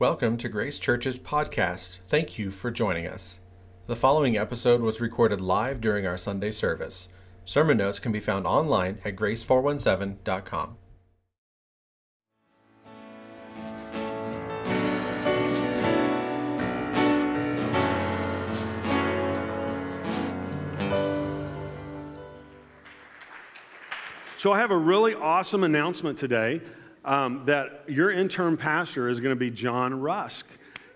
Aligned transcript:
Welcome 0.00 0.38
to 0.38 0.48
Grace 0.48 0.78
Church's 0.78 1.18
podcast. 1.18 1.98
Thank 2.08 2.38
you 2.38 2.50
for 2.50 2.70
joining 2.70 3.06
us. 3.06 3.38
The 3.86 3.94
following 3.94 4.34
episode 4.34 4.80
was 4.80 4.98
recorded 4.98 5.42
live 5.42 5.82
during 5.82 6.06
our 6.06 6.16
Sunday 6.16 6.52
service. 6.52 7.10
Sermon 7.44 7.76
notes 7.76 7.98
can 7.98 8.10
be 8.10 8.18
found 8.18 8.46
online 8.46 8.98
at 9.04 9.14
grace417.com. 9.14 10.78
So, 24.38 24.50
I 24.50 24.58
have 24.58 24.70
a 24.70 24.78
really 24.78 25.14
awesome 25.14 25.62
announcement 25.62 26.16
today 26.16 26.62
um, 27.04 27.42
that 27.46 27.84
your 27.88 28.10
interim 28.10 28.56
pastor 28.56 29.08
is 29.08 29.20
going 29.20 29.30
to 29.30 29.38
be 29.38 29.50
John 29.50 29.98
Rusk. 29.98 30.46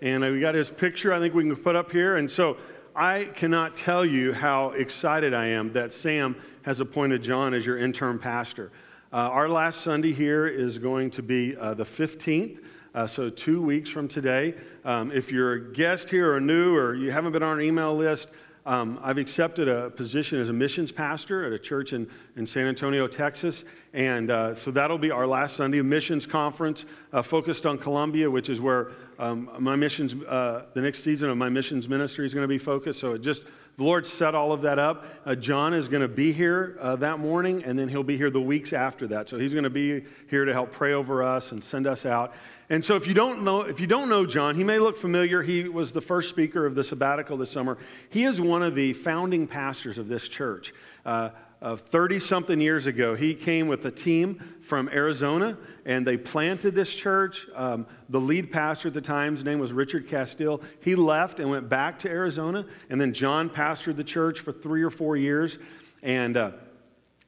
And 0.01 0.23
we 0.23 0.39
got 0.39 0.55
his 0.55 0.69
picture, 0.69 1.13
I 1.13 1.19
think 1.19 1.33
we 1.33 1.43
can 1.43 1.55
put 1.55 1.75
up 1.75 1.91
here. 1.91 2.17
And 2.17 2.29
so, 2.29 2.57
I 2.97 3.25
cannot 3.35 3.75
tell 3.75 4.05
you 4.05 4.31
how 4.31 4.69
excited 4.69 5.33
I 5.33 5.47
am 5.47 5.73
that 5.73 5.91
Sam 5.91 6.33
has 6.61 6.79
appointed 6.79 7.21
John 7.21 7.53
as 7.53 7.65
your 7.65 7.77
interim 7.77 8.17
pastor. 8.17 8.71
Uh, 9.11 9.17
our 9.17 9.49
last 9.49 9.81
Sunday 9.81 10.13
here 10.13 10.47
is 10.47 10.77
going 10.77 11.11
to 11.11 11.21
be 11.21 11.57
uh, 11.57 11.73
the 11.73 11.83
15th. 11.83 12.59
Uh, 12.93 13.05
so, 13.05 13.29
two 13.29 13.61
weeks 13.61 13.89
from 13.89 14.07
today. 14.07 14.55
Um, 14.85 15.11
if 15.11 15.29
you're 15.29 15.53
a 15.53 15.73
guest 15.73 16.09
here 16.09 16.33
or 16.33 16.39
new 16.39 16.73
or 16.73 16.95
you 16.95 17.11
haven't 17.11 17.33
been 17.33 17.43
on 17.43 17.57
our 17.57 17.61
email 17.61 17.93
list, 17.93 18.29
um, 18.65 18.99
I've 19.03 19.19
accepted 19.19 19.67
a 19.67 19.91
position 19.91 20.39
as 20.39 20.49
a 20.49 20.53
missions 20.53 20.91
pastor 20.91 21.45
at 21.45 21.53
a 21.53 21.59
church 21.59 21.93
in, 21.93 22.09
in 22.35 22.47
San 22.47 22.65
Antonio, 22.65 23.07
Texas. 23.07 23.63
And 23.93 24.31
uh, 24.31 24.55
so 24.55 24.71
that'll 24.71 24.97
be 24.97 25.11
our 25.11 25.27
last 25.27 25.55
Sunday 25.55 25.81
missions 25.81 26.25
conference 26.25 26.85
uh, 27.13 27.21
focused 27.21 27.65
on 27.65 27.77
Colombia, 27.77 28.29
which 28.29 28.49
is 28.49 28.59
where 28.59 28.91
um, 29.19 29.49
my 29.59 29.75
missions, 29.75 30.13
uh, 30.25 30.65
the 30.73 30.81
next 30.81 31.03
season 31.03 31.29
of 31.29 31.37
my 31.37 31.49
missions 31.49 31.87
ministry 31.87 32.25
is 32.25 32.33
going 32.33 32.43
to 32.43 32.47
be 32.47 32.57
focused. 32.57 32.99
So 32.99 33.13
it 33.13 33.21
just, 33.21 33.43
the 33.77 33.83
Lord 33.83 34.07
set 34.07 34.35
all 34.35 34.53
of 34.53 34.61
that 34.61 34.79
up. 34.79 35.05
Uh, 35.25 35.35
John 35.35 35.73
is 35.73 35.89
going 35.89 36.01
to 36.01 36.07
be 36.07 36.31
here 36.31 36.77
uh, 36.79 36.95
that 36.97 37.19
morning, 37.19 37.63
and 37.65 37.77
then 37.77 37.89
he'll 37.89 38.03
be 38.03 38.15
here 38.15 38.29
the 38.29 38.39
weeks 38.39 38.71
after 38.71 39.05
that. 39.07 39.27
So 39.27 39.37
he's 39.37 39.51
going 39.51 39.65
to 39.65 39.69
be 39.69 40.05
here 40.29 40.45
to 40.45 40.53
help 40.53 40.71
pray 40.71 40.93
over 40.93 41.23
us 41.23 41.51
and 41.51 41.61
send 41.61 41.85
us 41.85 42.05
out. 42.05 42.33
And 42.69 42.83
so 42.83 42.95
if 42.95 43.05
you 43.05 43.13
don't 43.13 43.43
know, 43.43 43.61
if 43.61 43.81
you 43.81 43.87
don't 43.87 44.07
know 44.07 44.25
John, 44.25 44.55
he 44.55 44.63
may 44.63 44.79
look 44.79 44.97
familiar. 44.97 45.43
He 45.43 45.67
was 45.67 45.91
the 45.91 46.01
first 46.01 46.29
speaker 46.29 46.65
of 46.65 46.73
the 46.73 46.83
sabbatical 46.83 47.35
this 47.35 47.51
summer. 47.51 47.77
He 48.09 48.23
is 48.23 48.39
one 48.39 48.63
of 48.63 48.75
the 48.75 48.93
founding 48.93 49.45
pastors 49.45 49.97
of 49.97 50.07
this 50.07 50.27
church. 50.27 50.73
Uh, 51.05 51.29
30 51.61 52.19
something 52.19 52.59
years 52.59 52.85
ago, 52.85 53.15
he 53.15 53.33
came 53.33 53.67
with 53.67 53.85
a 53.85 53.91
team 53.91 54.57
from 54.61 54.89
Arizona 54.89 55.57
and 55.85 56.05
they 56.05 56.17
planted 56.17 56.75
this 56.75 56.93
church. 56.93 57.47
Um, 57.55 57.85
the 58.09 58.19
lead 58.19 58.51
pastor 58.51 58.89
at 58.89 58.93
the 58.93 59.01
time, 59.01 59.35
his 59.35 59.43
name 59.43 59.59
was 59.59 59.71
Richard 59.71 60.07
Castile. 60.07 60.61
He 60.81 60.95
left 60.95 61.39
and 61.39 61.49
went 61.49 61.69
back 61.69 61.99
to 61.99 62.09
Arizona. 62.09 62.65
And 62.89 62.99
then 62.99 63.13
John 63.13 63.49
pastored 63.49 63.95
the 63.95 64.03
church 64.03 64.39
for 64.39 64.51
three 64.51 64.83
or 64.83 64.89
four 64.89 65.17
years. 65.17 65.57
And 66.03 66.37
uh, 66.37 66.51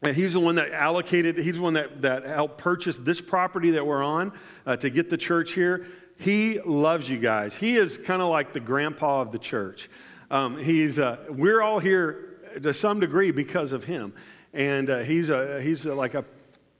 and 0.01 0.15
he's 0.15 0.33
the 0.33 0.39
one 0.39 0.55
that 0.55 0.71
allocated, 0.71 1.37
he's 1.37 1.55
the 1.55 1.61
one 1.61 1.73
that, 1.73 2.01
that 2.03 2.23
helped 2.23 2.59
purchase 2.59 2.97
this 2.97 3.19
property 3.19 3.71
that 3.71 3.85
we're 3.85 4.03
on 4.03 4.31
uh, 4.65 4.75
to 4.77 4.89
get 4.89 5.09
the 5.09 5.17
church 5.17 5.53
here. 5.53 5.87
He 6.19 6.59
loves 6.61 7.09
you 7.09 7.17
guys. 7.17 7.53
He 7.55 7.77
is 7.77 7.97
kind 7.97 8.21
of 8.21 8.29
like 8.29 8.53
the 8.53 8.59
grandpa 8.59 9.21
of 9.21 9.31
the 9.31 9.39
church. 9.39 9.89
Um, 10.29 10.57
he's, 10.57 10.99
uh, 10.99 11.17
we're 11.29 11.61
all 11.61 11.79
here 11.79 12.26
to 12.63 12.73
some 12.73 12.99
degree 12.99 13.31
because 13.31 13.71
of 13.71 13.83
him. 13.83 14.13
And 14.53 14.89
uh, 14.89 14.99
he's, 14.99 15.29
a, 15.29 15.61
he's 15.61 15.85
a, 15.85 15.93
like 15.93 16.13
a 16.13 16.25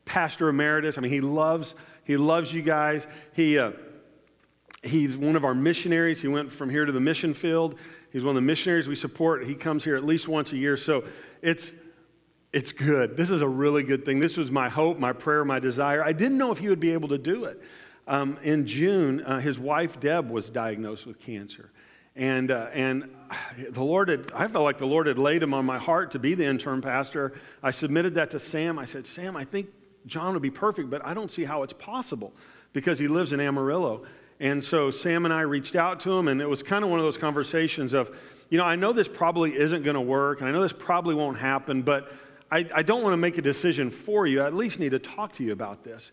pastor 0.06 0.50
emeritus. 0.50 0.98
I 0.98 1.02
mean, 1.02 1.12
he 1.12 1.22
loves, 1.22 1.76
he 2.04 2.18
loves 2.18 2.54
you 2.54 2.62
guys. 2.62 3.06
He, 3.34 3.60
uh, 3.60 3.72
he's 4.84 5.18
one 5.18 5.36
of 5.36 5.46
our 5.46 5.56
missionaries. 5.56 6.22
He 6.22 6.28
went 6.28 6.52
from 6.52 6.70
here 6.70 6.86
to 6.86 6.92
the 6.92 7.00
mission 7.00 7.34
field. 7.34 7.76
He's 8.12 8.24
one 8.24 8.32
of 8.32 8.36
the 8.36 8.48
missionaries 8.48 8.88
we 8.88 8.96
support. 8.96 9.46
He 9.46 9.54
comes 9.54 9.84
here 9.84 9.96
at 9.96 10.06
least 10.06 10.28
once 10.28 10.54
a 10.54 10.58
year. 10.58 10.78
So 10.78 11.04
it's, 11.42 11.72
it's 12.54 12.72
good. 12.72 13.18
This 13.18 13.30
is 13.30 13.42
a 13.42 13.48
really 13.48 13.84
good 13.84 14.06
thing. 14.06 14.20
This 14.20 14.38
was 14.38 14.50
my 14.50 14.70
hope, 14.70 14.98
my 14.98 15.14
prayer, 15.14 15.44
my 15.44 15.60
desire. 15.60 16.04
I 16.04 16.14
didn't 16.14 16.38
know 16.38 16.52
if 16.52 16.58
he 16.58 16.70
would 16.70 16.80
be 16.80 16.94
able 16.94 17.10
to 17.10 17.18
do 17.18 17.46
it. 17.46 17.62
Um, 18.08 18.40
in 18.42 18.66
June, 18.66 19.22
uh, 19.22 19.40
his 19.40 19.60
wife 19.60 20.00
Deb 20.00 20.30
was 20.30 20.50
diagnosed 20.50 21.06
with 21.06 21.20
cancer. 21.20 21.72
And, 22.18 22.50
uh, 22.50 22.70
and 22.74 23.16
the 23.70 23.84
Lord 23.84 24.10
had, 24.10 24.32
I 24.34 24.48
felt 24.48 24.66
like 24.66 24.80
the 24.80 24.88
Lord 24.88 25.06
had 25.06 25.20
laid 25.20 25.44
him 25.44 25.54
on 25.54 25.66
my 25.66 25.78
heart 25.78 26.12
to 26.12 26.20
be 26.20 26.34
the 26.34 26.46
interim 26.46 26.82
pastor. 26.82 27.34
I 27.62 27.70
submitted 27.70 28.16
that 28.16 28.32
to 28.32 28.40
Sam. 28.40 28.80
I 28.80 28.86
said, 28.86 29.06
Sam, 29.06 29.38
I 29.38 29.46
think 29.46 29.68
John 30.08 30.34
would 30.34 30.42
be 30.42 30.50
perfect, 30.50 30.90
but 30.90 31.06
I 31.06 31.14
don't 31.14 31.30
see 31.30 31.46
how 31.46 31.62
it's 31.62 31.74
possible 31.74 32.34
because 32.74 32.98
he 32.98 33.08
lives 33.08 33.34
in 33.34 33.40
Amarillo. 33.40 34.04
And 34.40 34.64
so 34.64 34.90
Sam 34.90 35.26
and 35.26 35.34
I 35.34 35.42
reached 35.42 35.76
out 35.76 36.00
to 36.02 36.12
him, 36.12 36.28
and 36.28 36.42
it 36.42 36.50
was 36.50 36.64
kind 36.64 36.84
of 36.84 36.90
one 36.90 37.00
of 37.00 37.06
those 37.06 37.18
conversations 37.18 37.94
of, 37.94 38.16
you 38.50 38.58
know, 38.58 38.66
I 38.66 38.76
know 38.76 38.94
this 38.94 39.08
probably 39.08 39.56
isn't 39.56 39.84
going 39.84 39.96
to 39.96 40.02
work, 40.02 40.40
and 40.40 40.50
I 40.50 40.52
know 40.52 40.62
this 40.62 40.74
probably 40.74 41.14
won't 41.14 41.38
happen, 41.38 41.84
but 41.84 42.12
I, 42.50 42.66
I 42.74 42.82
don't 42.82 43.04
want 43.04 43.14
to 43.14 43.18
make 43.18 43.38
a 43.38 43.42
decision 43.42 43.92
for 43.92 44.26
you. 44.26 44.42
I 44.42 44.48
at 44.48 44.56
least 44.56 44.80
need 44.80 44.92
to 44.92 45.00
talk 45.00 45.34
to 45.34 45.44
you 45.44 45.52
about 45.52 45.84
this. 45.84 46.12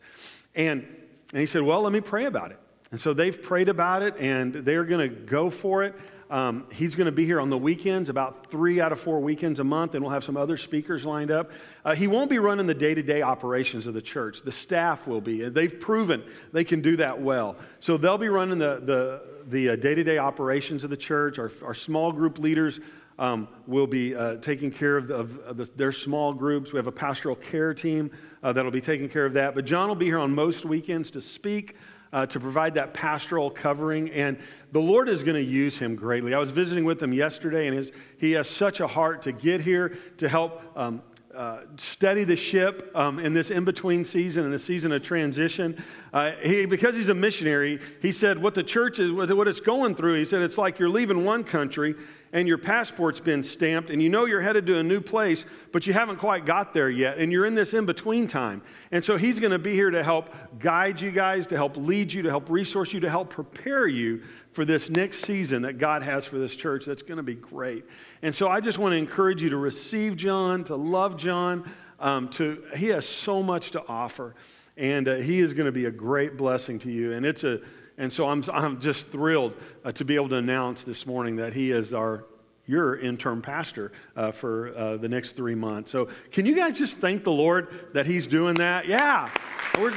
And, 0.55 0.87
and 1.33 1.41
he 1.41 1.47
said, 1.47 1.63
Well, 1.63 1.83
let 1.83 1.93
me 1.93 2.01
pray 2.01 2.27
about 2.27 2.51
it. 2.51 2.59
And 2.95 3.01
so 3.01 3.13
they've 3.13 3.43
prayed 3.43 3.69
about 3.69 4.03
it 4.03 4.15
and 4.21 4.55
they're 4.55 4.85
going 4.85 5.11
to 5.11 5.17
go 5.17 5.51
for 5.51 5.83
it. 5.83 5.97
Um, 6.31 6.69
he's 6.71 6.95
going 6.95 7.07
to 7.07 7.13
be 7.13 7.27
here 7.27 7.41
on 7.41 7.51
the 7.51 7.59
weekends, 7.59 8.09
about 8.09 8.53
three 8.53 8.81
out 8.81 8.93
of 8.93 9.01
four 9.01 9.19
weekends 9.19 9.59
a 9.59 9.65
month, 9.65 9.97
and 9.97 10.05
we'll 10.05 10.13
have 10.13 10.23
some 10.23 10.37
other 10.37 10.57
speakers 10.57 11.05
lined 11.05 11.33
up. 11.33 11.51
Uh, 11.85 11.97
he 11.97 12.07
won't 12.07 12.31
be 12.31 12.39
running 12.39 12.69
the 12.69 12.75
day 12.75 12.95
to 12.95 13.03
day 13.03 13.21
operations 13.21 13.89
of 13.89 13.95
the 13.95 14.01
church. 14.01 14.43
The 14.43 14.53
staff 14.53 15.09
will 15.09 15.21
be. 15.21 15.49
They've 15.49 15.81
proven 15.81 16.23
they 16.53 16.63
can 16.63 16.83
do 16.83 16.97
that 16.99 17.21
well. 17.21 17.57
So 17.81 17.97
they'll 17.97 18.17
be 18.17 18.29
running 18.29 18.59
the, 18.59 19.21
day 19.51 19.95
to 19.97 20.05
day 20.05 20.19
operations 20.19 20.85
of 20.85 20.91
the 20.91 20.97
church. 20.97 21.41
Our, 21.41 21.51
our 21.65 21.75
small 21.75 22.13
group 22.13 22.39
leaders 22.39 22.79
um, 23.19 23.49
will 23.67 23.89
be 23.89 24.15
uh, 24.15 24.37
taking 24.37 24.71
care 24.71 24.97
of, 24.97 25.09
the, 25.09 25.15
of 25.17 25.57
the, 25.57 25.69
their 25.75 25.91
small 25.91 26.33
groups. 26.33 26.73
We 26.73 26.77
have 26.77 26.87
a 26.87 26.93
pastoral 26.93 27.35
care 27.35 27.75
team 27.75 28.13
uh, 28.45 28.53
that'll 28.53 28.71
be 28.71 28.81
taking 28.81 29.09
care 29.09 29.27
of 29.27 29.33
that. 29.33 29.57
But 29.57 29.65
John 29.65 29.89
will 29.89 29.97
be 29.97 30.07
here 30.07 30.21
on 30.21 30.33
most 30.33 30.65
weekends 30.65 31.11
to 31.11 31.21
speak. 31.21 31.75
Uh, 32.15 32.25
to 32.25 32.39
provide 32.39 32.75
that 32.75 32.95
pastoral 32.95 33.51
covering. 33.51 34.09
And 34.13 34.39
the 34.71 34.79
Lord 34.79 35.09
is 35.09 35.25
going 35.25 35.35
to 35.35 35.43
use 35.43 35.77
him 35.77 35.97
greatly. 35.97 36.33
I 36.33 36.39
was 36.39 36.51
visiting 36.51 36.85
with 36.85 37.03
him 37.03 37.13
yesterday, 37.13 37.67
and 37.67 37.77
his, 37.77 37.91
he 38.19 38.31
has 38.33 38.49
such 38.49 38.79
a 38.79 38.87
heart 38.87 39.21
to 39.23 39.33
get 39.33 39.61
here 39.61 39.99
to 40.19 40.29
help 40.29 40.63
um, 40.77 41.03
uh, 41.35 41.63
steady 41.77 42.23
the 42.23 42.37
ship 42.37 42.93
um, 42.95 43.19
in 43.19 43.33
this 43.33 43.51
in 43.51 43.65
between 43.65 44.05
season, 44.05 44.45
and 44.45 44.53
the 44.53 44.59
season 44.61 44.93
of 44.93 45.03
transition. 45.03 45.83
Uh, 46.13 46.31
he, 46.41 46.67
because 46.67 46.95
he's 46.95 47.09
a 47.09 47.15
missionary, 47.15 47.81
he 48.01 48.13
said 48.13 48.41
what 48.41 48.55
the 48.55 48.63
church 48.63 49.01
is, 49.01 49.11
what 49.11 49.49
it's 49.49 49.59
going 49.59 49.97
through, 49.97 50.17
he 50.17 50.25
said 50.25 50.41
it's 50.41 50.57
like 50.57 50.79
you're 50.79 50.89
leaving 50.89 51.25
one 51.25 51.43
country 51.43 51.97
and 52.35 52.49
your 52.49 52.59
passport's 52.59 53.21
been 53.21 53.45
stamped 53.45 53.91
and 53.91 54.03
you 54.03 54.09
know 54.09 54.25
you're 54.25 54.43
headed 54.43 54.67
to 54.67 54.79
a 54.79 54.83
new 54.83 55.01
place, 55.01 55.45
but 55.73 55.87
you 55.87 55.93
haven't 55.93 56.17
quite 56.17 56.45
got 56.45 56.75
there 56.75 56.91
yet, 56.91 57.17
and 57.19 57.31
you're 57.31 57.47
in 57.47 57.55
this 57.55 57.75
in 57.75 57.87
between 57.87 58.27
time. 58.27 58.61
And 58.91 59.03
so 59.03 59.17
he's 59.17 59.39
going 59.39 59.53
to 59.53 59.59
be 59.59 59.73
here 59.73 59.89
to 59.89 60.03
help 60.03 60.35
guide 60.59 61.01
you 61.01 61.13
guys, 61.13 61.47
to 61.47 61.57
help 61.57 61.77
lead 61.77 62.13
you, 62.13 62.23
to 62.23 62.29
help 62.29 62.51
resource 62.51 62.93
you, 62.93 62.99
to 63.01 63.09
help 63.09 63.31
prepare 63.31 63.87
you 63.87 64.21
for 64.51 64.65
this 64.65 64.91
next 64.91 65.25
season 65.25 65.63
that 65.63 65.79
God 65.79 66.03
has 66.03 66.25
for 66.25 66.39
this 66.39 66.57
church. 66.57 66.85
That's 66.85 67.03
going 67.03 67.19
to 67.19 67.23
be 67.23 67.37
great. 67.37 67.85
And 68.23 68.35
so 68.35 68.49
I 68.49 68.61
just 68.61 68.79
want 68.79 68.93
to 68.93 68.97
encourage 68.97 69.41
you 69.41 69.51
to 69.51 69.57
receive 69.57 70.17
John, 70.17 70.65
to 70.65 70.75
love 70.75 71.17
John. 71.17 71.71
Um, 72.01 72.29
to, 72.31 72.65
he 72.77 72.89
has 72.89 73.09
so 73.09 73.45
much 73.45 73.71
to 73.71 73.87
offer, 73.87 74.35
and 74.77 75.07
uh, 75.07 75.15
he 75.17 75.39
is 75.39 75.55
going 75.55 75.67
to 75.67 75.73
be 75.73 75.85
a 75.85 75.91
great 75.93 76.37
blessing 76.37 76.81
to 76.81 76.91
you. 76.91 77.13
And 77.13 77.25
it's 77.25 77.45
a 77.45 77.61
and 77.99 78.13
so 78.13 78.29
I'm, 78.29 78.43
I'm 78.53 78.81
just 78.81 79.11
thrilled 79.11 79.55
uh, 79.85 79.93
to 79.93 80.05
be 80.05 80.15
able 80.15 80.29
to 80.31 80.37
announce 80.37 80.85
this 80.85 81.07
morning 81.07 81.37
that 81.37 81.53
he 81.53 81.71
is 81.71 81.95
our 81.95 82.25
your 82.67 82.99
interim 82.99 83.43
pastor 83.43 83.93
uh, 84.17 84.31
for 84.31 84.77
uh, 84.77 84.97
the 84.97 85.09
next 85.09 85.33
three 85.33 85.55
months. 85.55 85.91
So, 85.91 86.09
can 86.33 86.47
you 86.47 86.55
guys 86.55 86.79
just 86.79 86.97
thank 86.99 87.25
the 87.25 87.33
Lord 87.33 87.91
that 87.93 88.07
He's 88.07 88.27
doing 88.27 88.55
that? 88.55 88.87
Yeah, 88.87 89.31
we're, 89.79 89.95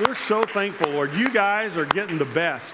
we're 0.00 0.14
so 0.14 0.42
thankful, 0.42 0.90
Lord. 0.92 1.14
You 1.14 1.28
guys 1.30 1.76
are 1.76 1.84
getting 1.86 2.18
the 2.18 2.24
best. 2.24 2.72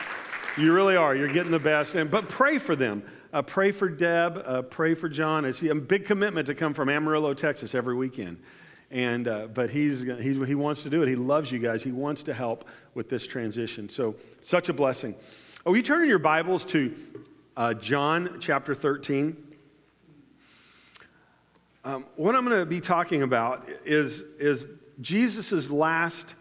You 0.56 0.72
really 0.72 0.96
are. 0.96 1.14
You're 1.14 1.28
getting 1.28 1.50
the 1.50 1.58
best. 1.58 1.94
And, 1.94 2.10
but 2.10 2.28
pray 2.28 2.58
for 2.58 2.76
them. 2.76 3.02
Uh, 3.32 3.42
pray 3.42 3.72
for 3.72 3.88
Deb. 3.88 4.42
Uh, 4.46 4.62
pray 4.62 4.94
for 4.94 5.08
John. 5.08 5.44
It's 5.44 5.62
a 5.62 5.74
big 5.74 6.06
commitment 6.06 6.46
to 6.46 6.54
come 6.54 6.72
from 6.72 6.88
Amarillo, 6.88 7.34
Texas 7.34 7.74
every 7.74 7.96
weekend. 7.96 8.38
And, 8.90 9.26
uh, 9.26 9.48
but 9.52 9.70
he's, 9.70 10.02
he's, 10.02 10.36
he 10.46 10.54
wants 10.54 10.82
to 10.82 10.90
do 10.90 11.02
it. 11.02 11.08
He 11.08 11.16
loves 11.16 11.50
you 11.50 11.58
guys. 11.58 11.82
He 11.82 11.92
wants 11.92 12.22
to 12.24 12.34
help 12.34 12.68
with 12.94 13.08
this 13.08 13.26
transition. 13.26 13.88
So, 13.88 14.14
such 14.40 14.68
a 14.68 14.72
blessing. 14.72 15.14
Oh, 15.66 15.74
you 15.74 15.82
turn 15.82 16.02
in 16.02 16.08
your 16.08 16.18
Bibles 16.18 16.64
to 16.66 16.94
uh, 17.56 17.74
John 17.74 18.38
chapter 18.40 18.74
13. 18.74 19.36
Um, 21.84 22.06
what 22.16 22.34
I'm 22.34 22.46
going 22.46 22.58
to 22.58 22.66
be 22.66 22.80
talking 22.80 23.22
about 23.22 23.68
is, 23.84 24.24
is 24.38 24.66
Jesus' 25.00 25.70
last 25.70 26.34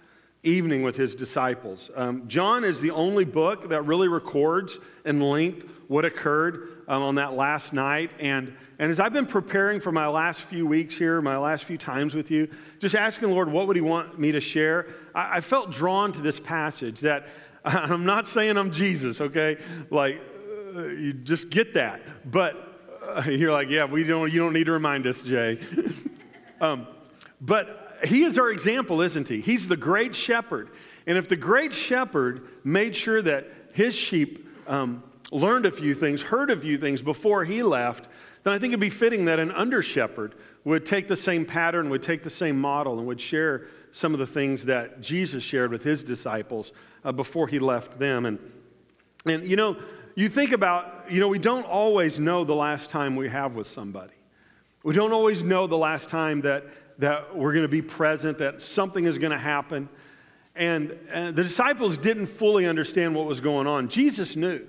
evening 0.43 0.83
with 0.83 0.95
his 0.95 1.15
disciples. 1.15 1.89
Um, 1.95 2.27
John 2.27 2.63
is 2.63 2.79
the 2.79 2.91
only 2.91 3.25
book 3.25 3.69
that 3.69 3.81
really 3.83 4.07
records 4.07 4.77
in 5.05 5.21
length 5.21 5.65
what 5.87 6.05
occurred 6.05 6.72
um, 6.87 7.01
on 7.01 7.15
that 7.15 7.33
last 7.33 7.73
night. 7.73 8.11
And, 8.19 8.55
and 8.79 8.91
as 8.91 8.99
I've 8.99 9.13
been 9.13 9.25
preparing 9.25 9.79
for 9.79 9.91
my 9.91 10.07
last 10.07 10.41
few 10.41 10.65
weeks 10.65 10.95
here, 10.95 11.21
my 11.21 11.37
last 11.37 11.63
few 11.63 11.77
times 11.77 12.15
with 12.15 12.31
you, 12.31 12.47
just 12.79 12.95
asking 12.95 13.29
the 13.29 13.35
Lord, 13.35 13.51
what 13.51 13.67
would 13.67 13.75
He 13.75 13.81
want 13.81 14.19
me 14.19 14.31
to 14.31 14.39
share? 14.39 14.87
I, 15.15 15.37
I 15.37 15.41
felt 15.41 15.71
drawn 15.71 16.13
to 16.13 16.21
this 16.21 16.39
passage 16.39 16.99
that 17.01 17.27
I'm 17.65 18.05
not 18.05 18.27
saying 18.27 18.57
I'm 18.57 18.71
Jesus, 18.71 19.21
okay? 19.21 19.57
Like, 19.89 20.21
uh, 20.75 20.87
you 20.87 21.13
just 21.13 21.49
get 21.49 21.73
that. 21.75 22.01
But 22.29 22.55
uh, 23.03 23.23
you're 23.29 23.51
like, 23.51 23.69
yeah, 23.69 23.85
we 23.85 24.03
don't, 24.03 24.31
you 24.31 24.39
don't 24.39 24.53
need 24.53 24.65
to 24.65 24.71
remind 24.71 25.07
us, 25.07 25.21
Jay. 25.21 25.59
um, 26.61 26.87
but 27.41 27.99
he 28.03 28.23
is 28.23 28.37
our 28.37 28.49
example, 28.49 29.01
isn't 29.01 29.27
he? 29.27 29.41
He's 29.41 29.67
the 29.67 29.77
great 29.77 30.15
shepherd. 30.15 30.69
And 31.05 31.17
if 31.17 31.27
the 31.27 31.35
great 31.35 31.73
shepherd 31.73 32.47
made 32.63 32.95
sure 32.95 33.21
that 33.21 33.47
his 33.73 33.93
sheep 33.93 34.47
um, 34.67 35.03
learned 35.33 35.65
a 35.65 35.71
few 35.71 35.95
things, 35.95 36.21
heard 36.21 36.51
a 36.51 36.59
few 36.59 36.77
things 36.77 37.01
before 37.01 37.43
he 37.43 37.63
left, 37.63 38.07
then 38.43 38.53
I 38.53 38.59
think 38.59 38.71
it'd 38.71 38.79
be 38.79 38.89
fitting 38.89 39.25
that 39.25 39.39
an 39.39 39.51
under 39.51 39.81
shepherd 39.81 40.35
would 40.63 40.85
take 40.85 41.07
the 41.07 41.15
same 41.17 41.45
pattern, 41.45 41.89
would 41.89 42.03
take 42.03 42.23
the 42.23 42.29
same 42.29 42.59
model, 42.59 42.99
and 42.99 43.07
would 43.07 43.19
share 43.19 43.67
some 43.91 44.13
of 44.13 44.19
the 44.19 44.27
things 44.27 44.65
that 44.65 45.01
Jesus 45.01 45.43
shared 45.43 45.71
with 45.71 45.83
his 45.83 46.03
disciples 46.03 46.71
uh, 47.03 47.11
before 47.11 47.47
he 47.47 47.59
left 47.59 47.99
them. 47.99 48.25
And, 48.25 48.39
and, 49.25 49.47
you 49.47 49.55
know, 49.55 49.77
you 50.15 50.29
think 50.29 50.51
about, 50.51 51.05
you 51.09 51.19
know, 51.19 51.27
we 51.27 51.39
don't 51.39 51.65
always 51.65 52.19
know 52.19 52.43
the 52.43 52.55
last 52.55 52.89
time 52.89 53.15
we 53.15 53.29
have 53.29 53.55
with 53.55 53.67
somebody. 53.67 54.13
We 54.83 54.93
don't 54.93 55.13
always 55.13 55.41
know 55.41 55.65
the 55.67 55.77
last 55.77 56.09
time 56.09 56.41
that, 56.41 56.65
that 56.99 57.35
we're 57.35 57.53
going 57.53 57.63
to 57.63 57.69
be 57.69 57.81
present, 57.81 58.37
that 58.37 58.61
something 58.61 59.05
is 59.05 59.17
going 59.17 59.31
to 59.31 59.37
happen. 59.37 59.89
And, 60.55 60.97
and 61.11 61.35
the 61.35 61.43
disciples 61.43 61.97
didn't 61.97 62.27
fully 62.27 62.67
understand 62.67 63.15
what 63.15 63.25
was 63.25 63.41
going 63.41 63.65
on. 63.65 63.89
Jesus 63.89 64.35
knew. 64.35 64.67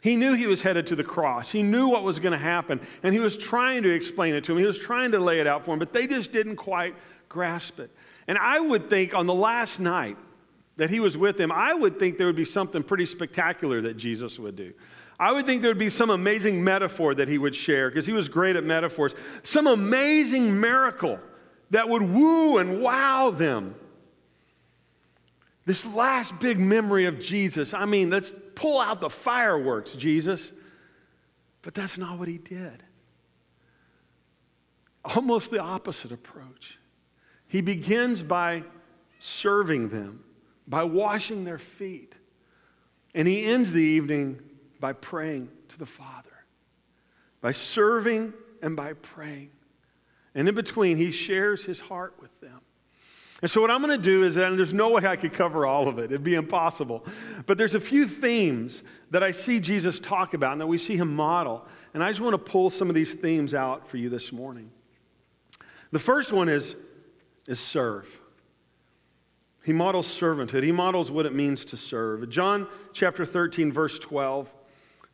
He 0.00 0.14
knew 0.14 0.34
he 0.34 0.46
was 0.46 0.62
headed 0.62 0.86
to 0.88 0.96
the 0.96 1.04
cross. 1.04 1.50
He 1.50 1.62
knew 1.62 1.88
what 1.88 2.04
was 2.04 2.18
going 2.18 2.32
to 2.32 2.38
happen. 2.38 2.80
And 3.02 3.12
he 3.12 3.20
was 3.20 3.36
trying 3.36 3.82
to 3.82 3.92
explain 3.92 4.34
it 4.34 4.44
to 4.44 4.52
him. 4.52 4.58
He 4.58 4.66
was 4.66 4.78
trying 4.78 5.10
to 5.12 5.18
lay 5.18 5.40
it 5.40 5.46
out 5.46 5.64
for 5.64 5.72
him, 5.72 5.78
but 5.78 5.92
they 5.92 6.06
just 6.06 6.32
didn't 6.32 6.56
quite 6.56 6.94
grasp 7.28 7.80
it. 7.80 7.90
And 8.28 8.38
I 8.38 8.60
would 8.60 8.88
think 8.88 9.14
on 9.14 9.26
the 9.26 9.34
last 9.34 9.80
night 9.80 10.16
that 10.76 10.90
he 10.90 11.00
was 11.00 11.16
with 11.16 11.36
them, 11.36 11.50
I 11.50 11.74
would 11.74 11.98
think 11.98 12.16
there 12.16 12.28
would 12.28 12.36
be 12.36 12.44
something 12.44 12.82
pretty 12.82 13.06
spectacular 13.06 13.80
that 13.82 13.96
Jesus 13.96 14.38
would 14.38 14.54
do. 14.54 14.72
I 15.18 15.32
would 15.32 15.46
think 15.46 15.62
there 15.62 15.70
would 15.70 15.78
be 15.78 15.90
some 15.90 16.10
amazing 16.10 16.62
metaphor 16.62 17.14
that 17.16 17.26
he 17.26 17.38
would 17.38 17.54
share 17.54 17.90
because 17.90 18.06
he 18.06 18.12
was 18.12 18.28
great 18.28 18.54
at 18.54 18.62
metaphors. 18.62 19.14
Some 19.42 19.66
amazing 19.66 20.60
miracle 20.60 21.18
that 21.70 21.88
would 21.88 22.02
woo 22.02 22.58
and 22.58 22.80
wow 22.80 23.30
them. 23.30 23.74
This 25.66 25.84
last 25.84 26.38
big 26.38 26.60
memory 26.60 27.06
of 27.06 27.18
Jesus. 27.18 27.74
I 27.74 27.84
mean, 27.84 28.10
let's 28.10 28.32
pull 28.58 28.80
out 28.80 29.00
the 29.00 29.08
fireworks, 29.08 29.92
Jesus. 29.92 30.50
But 31.62 31.74
that's 31.74 31.96
not 31.96 32.18
what 32.18 32.26
he 32.26 32.38
did. 32.38 32.82
Almost 35.04 35.50
the 35.50 35.60
opposite 35.60 36.10
approach. 36.10 36.76
He 37.46 37.60
begins 37.60 38.20
by 38.20 38.64
serving 39.20 39.90
them, 39.90 40.24
by 40.66 40.82
washing 40.82 41.44
their 41.44 41.58
feet. 41.58 42.14
And 43.14 43.28
he 43.28 43.44
ends 43.44 43.70
the 43.70 43.82
evening 43.82 44.40
by 44.80 44.92
praying 44.92 45.48
to 45.68 45.78
the 45.78 45.86
Father, 45.86 46.44
by 47.40 47.52
serving 47.52 48.32
and 48.60 48.74
by 48.74 48.94
praying. 48.94 49.50
And 50.34 50.48
in 50.48 50.54
between, 50.54 50.96
he 50.96 51.12
shares 51.12 51.64
his 51.64 51.78
heart 51.78 52.14
with 52.20 52.38
them. 52.40 52.60
And 53.40 53.50
so, 53.50 53.60
what 53.60 53.70
I'm 53.70 53.80
going 53.80 53.96
to 53.96 54.02
do 54.02 54.24
is, 54.24 54.36
and 54.36 54.58
there's 54.58 54.74
no 54.74 54.90
way 54.90 55.06
I 55.06 55.14
could 55.14 55.32
cover 55.32 55.64
all 55.64 55.86
of 55.86 55.98
it, 55.98 56.06
it'd 56.06 56.24
be 56.24 56.34
impossible. 56.34 57.04
But 57.46 57.56
there's 57.56 57.76
a 57.76 57.80
few 57.80 58.06
themes 58.06 58.82
that 59.10 59.22
I 59.22 59.30
see 59.30 59.60
Jesus 59.60 60.00
talk 60.00 60.34
about 60.34 60.52
and 60.52 60.60
that 60.60 60.66
we 60.66 60.78
see 60.78 60.96
him 60.96 61.14
model. 61.14 61.64
And 61.94 62.02
I 62.02 62.10
just 62.10 62.20
want 62.20 62.34
to 62.34 62.38
pull 62.38 62.68
some 62.68 62.88
of 62.88 62.96
these 62.96 63.14
themes 63.14 63.54
out 63.54 63.88
for 63.88 63.96
you 63.96 64.08
this 64.08 64.32
morning. 64.32 64.70
The 65.92 65.98
first 66.00 66.32
one 66.32 66.48
is, 66.48 66.74
is 67.46 67.60
serve. 67.60 68.08
He 69.64 69.72
models 69.72 70.06
servanthood, 70.08 70.62
he 70.62 70.72
models 70.72 71.10
what 71.10 71.26
it 71.26 71.34
means 71.34 71.64
to 71.66 71.76
serve. 71.76 72.28
John 72.30 72.66
chapter 72.92 73.24
13, 73.24 73.72
verse 73.72 73.98
12 73.98 74.52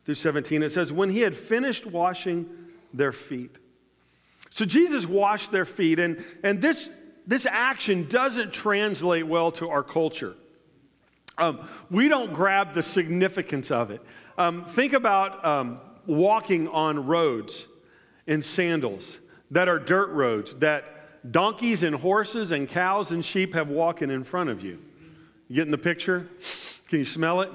through 0.05 0.15
17, 0.15 0.63
it 0.63 0.71
says, 0.71 0.91
When 0.91 1.09
he 1.09 1.19
had 1.19 1.35
finished 1.35 1.85
washing 1.85 2.49
their 2.93 3.11
feet. 3.11 3.57
So 4.49 4.63
Jesus 4.63 5.05
washed 5.05 5.51
their 5.51 5.65
feet, 5.65 5.99
and, 5.99 6.23
and 6.43 6.61
this 6.61 6.89
this 7.27 7.45
action 7.49 8.07
doesn't 8.07 8.53
translate 8.53 9.25
well 9.25 9.51
to 9.53 9.69
our 9.69 9.83
culture. 9.83 10.35
Um, 11.37 11.67
we 11.89 12.07
don't 12.07 12.33
grab 12.33 12.73
the 12.73 12.83
significance 12.83 13.71
of 13.71 13.91
it. 13.91 14.01
Um, 14.37 14.65
think 14.65 14.93
about 14.93 15.43
um, 15.43 15.79
walking 16.05 16.67
on 16.67 17.05
roads 17.05 17.67
in 18.27 18.41
sandals 18.41 19.17
that 19.51 19.67
are 19.67 19.79
dirt 19.79 20.09
roads 20.11 20.55
that 20.55 21.31
donkeys 21.31 21.83
and 21.83 21.95
horses 21.95 22.51
and 22.51 22.69
cows 22.69 23.11
and 23.11 23.23
sheep 23.23 23.53
have 23.53 23.69
walking 23.69 24.09
in 24.09 24.23
front 24.23 24.49
of 24.49 24.63
you. 24.63 24.79
You 25.47 25.55
getting 25.55 25.71
the 25.71 25.77
picture? 25.77 26.29
Can 26.89 26.99
you 26.99 27.05
smell 27.05 27.41
it? 27.41 27.51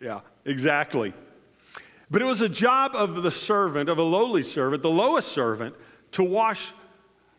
Yeah, 0.00 0.20
exactly. 0.44 1.14
But 2.10 2.22
it 2.22 2.24
was 2.24 2.40
a 2.40 2.48
job 2.48 2.92
of 2.94 3.22
the 3.22 3.30
servant, 3.30 3.88
of 3.88 3.98
a 3.98 4.02
lowly 4.02 4.42
servant, 4.42 4.82
the 4.82 4.90
lowest 4.90 5.32
servant, 5.32 5.74
to 6.12 6.22
wash 6.22 6.72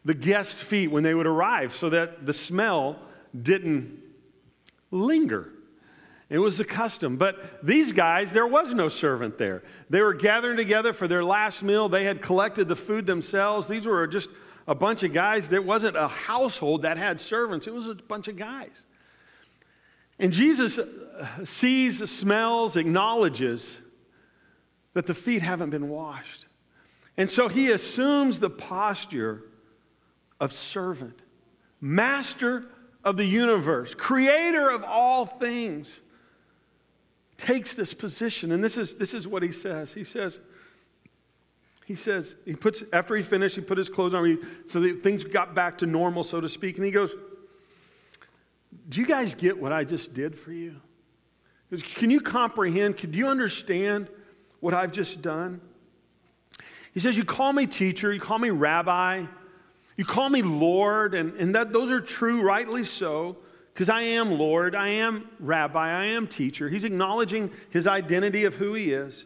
the 0.08 0.14
guest 0.14 0.56
feet 0.56 0.88
when 0.88 1.04
they 1.04 1.14
would 1.14 1.28
arrive 1.28 1.76
so 1.76 1.90
that 1.90 2.26
the 2.26 2.32
smell 2.32 2.98
didn't 3.42 4.00
linger. 4.90 5.50
It 6.30 6.40
was 6.40 6.62
a 6.62 6.64
custom. 6.64 7.18
But 7.18 7.60
these 7.62 7.92
guys, 7.92 8.32
there 8.32 8.48
was 8.48 8.74
no 8.74 8.88
servant 8.88 9.38
there. 9.38 9.64
They 9.90 10.00
were 10.00 10.14
gathering 10.14 10.56
together 10.56 10.94
for 10.94 11.10
their 11.10 11.26
last 11.26 11.62
meal. 11.62 11.90
They 11.90 12.06
had 12.06 12.22
collected 12.22 12.70
the 12.70 12.76
food 12.76 13.06
themselves. 13.06 13.68
These 13.68 13.86
were 13.86 14.08
just 14.08 14.30
a 14.66 14.74
bunch 14.74 15.04
of 15.04 15.12
guys. 15.12 15.50
There 15.50 15.62
wasn't 15.62 15.98
a 15.98 16.08
household 16.08 16.84
that 16.84 16.98
had 16.98 17.20
servants, 17.20 17.68
it 17.68 17.74
was 17.74 17.88
a 17.88 17.96
bunch 17.96 18.30
of 18.30 18.38
guys. 18.38 18.72
And 20.20 20.32
Jesus 20.32 20.80
sees, 21.44 22.10
smells, 22.10 22.78
acknowledges 22.78 23.78
that 24.94 25.06
the 25.06 25.14
feet 25.14 25.42
haven't 25.42 25.72
been 25.72 25.90
washed. 25.90 26.46
And 27.18 27.30
so 27.30 27.50
he 27.50 27.72
assumes 27.72 28.40
the 28.40 28.50
posture 28.50 29.44
of 30.40 30.54
servant, 30.54 31.20
master 31.82 32.66
of 33.04 33.18
the 33.18 33.26
universe, 33.26 33.94
creator 33.94 34.70
of 34.70 34.84
all 34.84 35.26
things, 35.26 36.02
takes 37.38 37.74
this 37.74 37.94
position. 37.94 38.52
And 38.52 38.64
this 38.64 38.78
is, 38.78 38.96
this 38.96 39.14
is 39.14 39.28
what 39.28 39.44
he 39.44 39.52
says. 39.52 39.94
He 39.94 40.04
says, 40.04 40.40
he 41.86 41.96
says, 41.96 42.36
he 42.44 42.54
puts, 42.54 42.84
after 42.92 43.16
he 43.16 43.24
finished, 43.24 43.56
he 43.56 43.62
put 43.62 43.78
his 43.78 43.88
clothes 43.88 44.14
on, 44.14 44.40
so 44.68 44.82
that 44.82 45.02
things 45.02 45.24
got 45.24 45.56
back 45.56 45.78
to 45.78 45.86
normal, 45.86 46.24
so 46.24 46.42
to 46.42 46.50
speak. 46.50 46.76
And 46.76 46.86
he 46.86 46.92
goes, 46.92 47.16
Do 48.90 49.00
you 49.00 49.08
guys 49.08 49.34
get 49.36 49.58
what 49.58 49.72
I 49.72 49.86
just 49.86 50.14
did 50.14 50.38
for 50.38 50.52
you? 50.52 50.76
Goes, 51.72 51.84
Can 51.84 52.12
you 52.12 52.20
comprehend? 52.20 52.98
Can 52.98 53.14
you 53.14 53.28
understand 53.28 54.10
what 54.60 54.74
I've 54.74 54.92
just 54.92 55.22
done? 55.22 55.62
He 56.94 57.00
says, 57.00 57.16
You 57.16 57.24
call 57.24 57.54
me 57.54 57.68
teacher, 57.68 58.12
you 58.12 58.20
call 58.20 58.40
me 58.40 58.50
rabbi, 58.50 59.26
you 59.98 60.06
call 60.06 60.30
me 60.30 60.44
Lord, 60.44 61.16
and, 61.16 61.34
and 61.36 61.56
that, 61.56 61.74
those 61.74 61.90
are 61.90 62.00
true, 62.00 62.44
rightly 62.44 62.86
so, 62.86 63.36
because 63.74 63.90
I 63.90 64.02
am 64.02 64.38
Lord, 64.38 64.76
I 64.76 64.90
am 64.90 65.28
rabbi, 65.40 65.90
I 65.90 66.06
am 66.06 66.28
teacher. 66.28 66.70
He's 66.70 66.84
acknowledging 66.84 67.52
his 67.72 67.88
identity 67.88 68.46
of 68.46 68.56
who 68.56 68.76
he 68.76 68.92
is. 68.92 69.26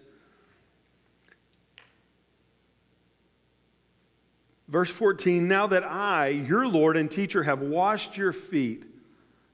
Verse 4.70 4.90
14 4.90 5.46
Now 5.48 5.68
that 5.68 5.84
I, 5.84 6.30
your 6.30 6.66
Lord 6.66 6.96
and 6.96 7.12
teacher, 7.12 7.44
have 7.44 7.60
washed 7.60 8.16
your 8.16 8.32
feet, 8.32 8.84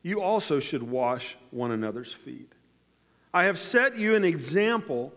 you 0.04 0.22
also 0.22 0.60
should 0.60 0.84
wash 0.84 1.36
one 1.50 1.72
another's 1.72 2.14
feet. 2.14 2.52
I 3.34 3.46
have 3.46 3.60
set 3.60 3.98
you 3.98 4.16
an 4.16 4.24
example 4.24 5.12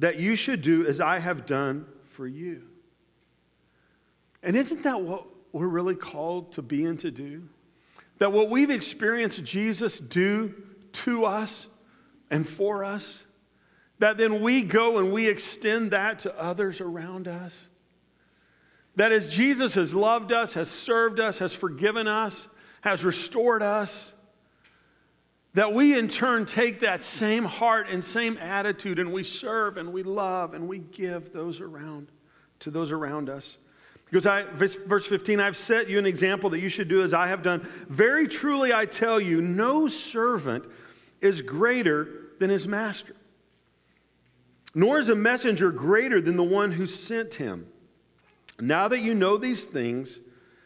that 0.00 0.18
you 0.18 0.34
should 0.34 0.62
do 0.62 0.86
as 0.86 1.00
I 1.00 1.20
have 1.20 1.46
done 1.46 1.86
for 2.10 2.26
you. 2.26 2.62
And 4.42 4.56
isn't 4.56 4.82
that 4.84 5.00
what 5.00 5.26
we're 5.52 5.66
really 5.66 5.94
called 5.94 6.52
to 6.52 6.62
be 6.62 6.84
and 6.84 6.98
to 7.00 7.10
do? 7.10 7.48
That 8.18 8.32
what 8.32 8.50
we've 8.50 8.70
experienced 8.70 9.42
Jesus 9.44 9.98
do 9.98 10.54
to 10.92 11.24
us 11.24 11.66
and 12.30 12.48
for 12.48 12.84
us, 12.84 13.20
that 13.98 14.16
then 14.16 14.40
we 14.40 14.62
go 14.62 14.98
and 14.98 15.12
we 15.12 15.28
extend 15.28 15.90
that 15.90 16.20
to 16.20 16.38
others 16.38 16.80
around 16.80 17.28
us. 17.28 17.54
That 18.96 19.12
as 19.12 19.26
Jesus 19.28 19.74
has 19.74 19.94
loved 19.94 20.32
us, 20.32 20.54
has 20.54 20.70
served 20.70 21.20
us, 21.20 21.38
has 21.38 21.52
forgiven 21.52 22.08
us, 22.08 22.46
has 22.80 23.04
restored 23.04 23.62
us, 23.62 24.12
that 25.54 25.72
we 25.72 25.98
in 25.98 26.08
turn 26.08 26.46
take 26.46 26.80
that 26.80 27.02
same 27.02 27.44
heart 27.44 27.88
and 27.90 28.04
same 28.04 28.38
attitude 28.38 28.98
and 28.98 29.12
we 29.12 29.24
serve 29.24 29.76
and 29.76 29.92
we 29.92 30.02
love 30.02 30.54
and 30.54 30.68
we 30.68 30.78
give 30.78 31.32
those 31.32 31.60
around 31.60 32.08
to 32.60 32.70
those 32.70 32.92
around 32.92 33.28
us. 33.28 33.56
Because 34.10 34.26
I, 34.26 34.42
verse 34.42 35.06
15, 35.06 35.38
I've 35.38 35.56
set 35.56 35.88
you 35.88 35.96
an 35.98 36.06
example 36.06 36.50
that 36.50 36.58
you 36.58 36.68
should 36.68 36.88
do 36.88 37.02
as 37.02 37.14
I 37.14 37.28
have 37.28 37.42
done. 37.42 37.68
Very 37.88 38.26
truly 38.26 38.72
I 38.72 38.84
tell 38.84 39.20
you, 39.20 39.40
no 39.40 39.86
servant 39.86 40.64
is 41.20 41.42
greater 41.42 42.08
than 42.40 42.50
his 42.50 42.66
master, 42.66 43.14
nor 44.74 44.98
is 44.98 45.10
a 45.10 45.14
messenger 45.14 45.70
greater 45.70 46.20
than 46.20 46.36
the 46.36 46.42
one 46.42 46.72
who 46.72 46.88
sent 46.88 47.34
him. 47.34 47.68
Now 48.58 48.88
that 48.88 48.98
you 48.98 49.14
know 49.14 49.36
these 49.36 49.64
things, 49.64 50.18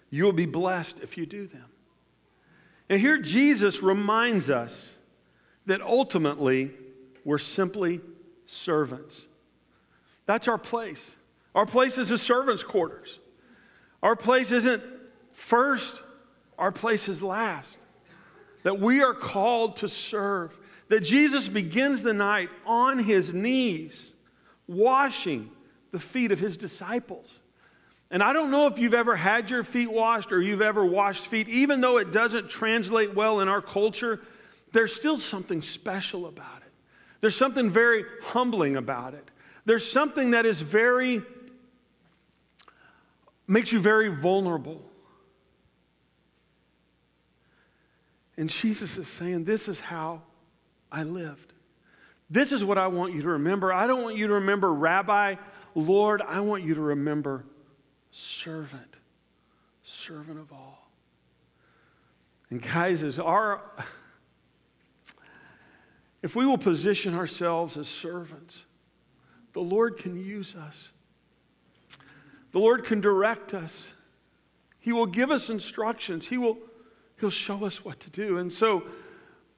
you 0.09 0.25
will 0.25 0.33
be 0.33 0.47
blessed 0.47 0.97
if 1.03 1.19
you 1.19 1.27
do 1.27 1.47
them. 1.47 1.67
And 2.89 2.99
here 2.99 3.19
Jesus 3.19 3.83
reminds 3.83 4.49
us 4.49 4.89
that 5.67 5.83
ultimately 5.83 6.71
we're 7.25 7.39
simply 7.39 8.01
servants. 8.47 9.23
That's 10.27 10.49
our 10.49 10.59
place. 10.59 11.13
Our 11.55 11.67
place 11.67 11.99
is 11.99 12.09
the 12.09 12.19
servants' 12.19 12.63
quarters. 12.63 13.19
Our 14.05 14.17
place 14.17 14.53
isn't 14.53 14.83
first, 15.33 15.95
our 16.59 16.71
place 16.71 17.09
is 17.09 17.23
last. 17.23 17.79
That 18.63 18.79
we 18.79 19.03
are 19.03 19.15
called 19.15 19.79
to 19.79 19.89
serve. 19.89 20.57
That 20.89 21.01
Jesus 21.01 21.49
begins 21.49 22.03
the 22.03 22.13
night 22.13 22.51
on 22.67 22.99
his 22.99 23.33
knees, 23.33 24.13
washing 24.69 25.51
the 25.91 25.99
feet 25.99 26.33
of 26.33 26.39
his 26.39 26.59
disciples. 26.59 27.41
And 28.11 28.23
I 28.23 28.35
don't 28.35 28.51
know 28.51 28.67
if 28.67 28.79
you've 28.79 28.95
ever 28.95 29.17
had 29.17 29.49
your 29.49 29.65
feet 29.65 29.91
washed 29.91 30.33
or 30.33 30.43
you've 30.43 30.61
ever 30.61 30.85
washed 30.85 31.27
feet, 31.29 31.49
even 31.49 31.81
though 31.81 31.97
it 31.97 32.13
doesn't 32.13 32.51
translate 32.51 33.15
well 33.15 33.41
in 33.41 33.49
our 33.49 33.63
culture, 33.63 34.21
there's 34.73 34.95
still 34.95 35.19
something 35.19 35.63
special 35.63 36.27
about 36.27 36.59
it. 36.59 36.73
There's 37.23 37.37
something 37.37 37.71
very 37.71 38.05
humbling 38.23 38.77
about 38.77 39.15
it. 39.15 39.31
There's 39.65 39.91
something 39.91 40.33
that 40.33 40.45
is 40.45 40.61
very, 40.61 41.23
makes 43.47 43.73
you 43.73 43.79
very 43.79 44.09
vulnerable. 44.09 44.83
And 48.37 48.51
Jesus 48.51 48.97
is 48.97 49.07
saying, 49.07 49.45
This 49.45 49.69
is 49.69 49.81
how 49.81 50.23
I 50.91 51.03
lived. 51.03 51.53
This 52.31 52.53
is 52.53 52.65
what 52.65 52.79
I 52.79 52.87
want 52.89 53.13
you 53.15 53.23
to 53.23 53.29
remember. 53.29 53.73
I 53.73 53.87
don't 53.87 54.03
want 54.03 54.17
you 54.17 54.27
to 54.27 54.35
remember 54.35 54.73
Rabbi, 54.73 55.37
Lord. 55.75 56.23
I 56.23 56.41
want 56.41 56.65
you 56.65 56.75
to 56.75 56.81
remember 56.81 57.45
servant, 58.11 58.97
servant 59.85 60.39
of 60.39 60.53
all. 60.53 60.91
And 62.51 62.63
guys, 62.63 63.03
as 63.03 63.19
our 63.19 63.61
if 66.25 66.35
we 66.35 66.47
will 66.47 66.57
position 66.57 67.15
ourselves 67.15 67.77
as 67.77 67.87
servants, 67.87 68.65
the 69.53 69.61
Lord 69.61 69.99
can 69.99 70.17
use 70.17 70.55
us. 70.55 70.89
The 72.55 72.61
Lord 72.61 72.85
can 72.85 73.01
direct 73.01 73.53
us. 73.53 73.85
He 74.79 74.93
will 74.93 75.07
give 75.07 75.33
us 75.33 75.51
instructions. 75.51 76.25
He 76.25 76.39
will 76.39 76.57
he'll 77.19 77.29
show 77.29 77.65
us 77.65 77.85
what 77.85 77.99
to 77.99 78.11
do. 78.11 78.39
And 78.39 78.53
so 78.53 78.85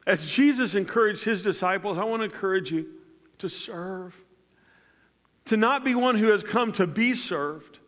as 0.07 0.27
Jesus 0.27 0.75
encouraged 0.75 1.23
his 1.23 1.43
disciples, 1.43 1.99
I 1.99 2.05
want 2.05 2.21
to 2.21 2.25
encourage 2.25 2.73
you 2.73 2.87
to 3.37 3.51
serve. 3.51 4.17
To 5.45 5.59
not 5.59 5.85
be 5.85 5.95
one 5.95 6.17
who 6.17 6.29
has 6.29 6.43
come 6.43 6.73
to 6.73 6.87
be 6.87 7.15
served, 7.15 7.81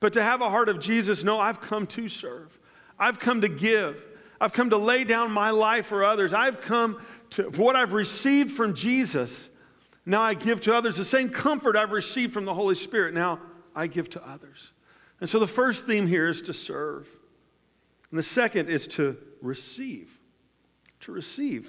but 0.00 0.14
to 0.14 0.22
have 0.24 0.40
a 0.40 0.50
heart 0.50 0.68
of 0.68 0.80
Jesus, 0.80 1.22
no, 1.22 1.38
I've 1.38 1.60
come 1.60 1.86
to 1.86 2.08
serve. 2.08 2.58
I've 2.98 3.20
come 3.20 3.42
to 3.42 3.48
give. 3.48 4.04
I've 4.40 4.52
come 4.52 4.70
to 4.70 4.76
lay 4.76 5.04
down 5.04 5.30
my 5.30 5.50
life 5.50 5.86
for 5.86 6.04
others. 6.04 6.32
I've 6.32 6.62
come 6.62 7.00
to, 7.30 7.44
what 7.50 7.76
I've 7.76 7.92
received 7.92 8.56
from 8.56 8.74
Jesus, 8.74 9.50
now 10.04 10.22
I 10.22 10.34
give 10.34 10.60
to 10.62 10.74
others. 10.74 10.96
The 10.96 11.04
same 11.04 11.28
comfort 11.28 11.76
I've 11.76 11.92
received 11.92 12.34
from 12.34 12.44
the 12.44 12.54
Holy 12.54 12.74
Spirit, 12.74 13.14
now 13.14 13.38
I 13.74 13.86
give 13.86 14.10
to 14.10 14.28
others. 14.28 14.72
And 15.20 15.28
so 15.28 15.38
the 15.38 15.46
first 15.46 15.86
theme 15.86 16.06
here 16.06 16.28
is 16.28 16.42
to 16.42 16.52
serve. 16.52 17.08
And 18.10 18.18
the 18.18 18.22
second 18.22 18.68
is 18.68 18.86
to 18.88 19.16
receive. 19.42 20.10
To 21.00 21.12
receive. 21.12 21.68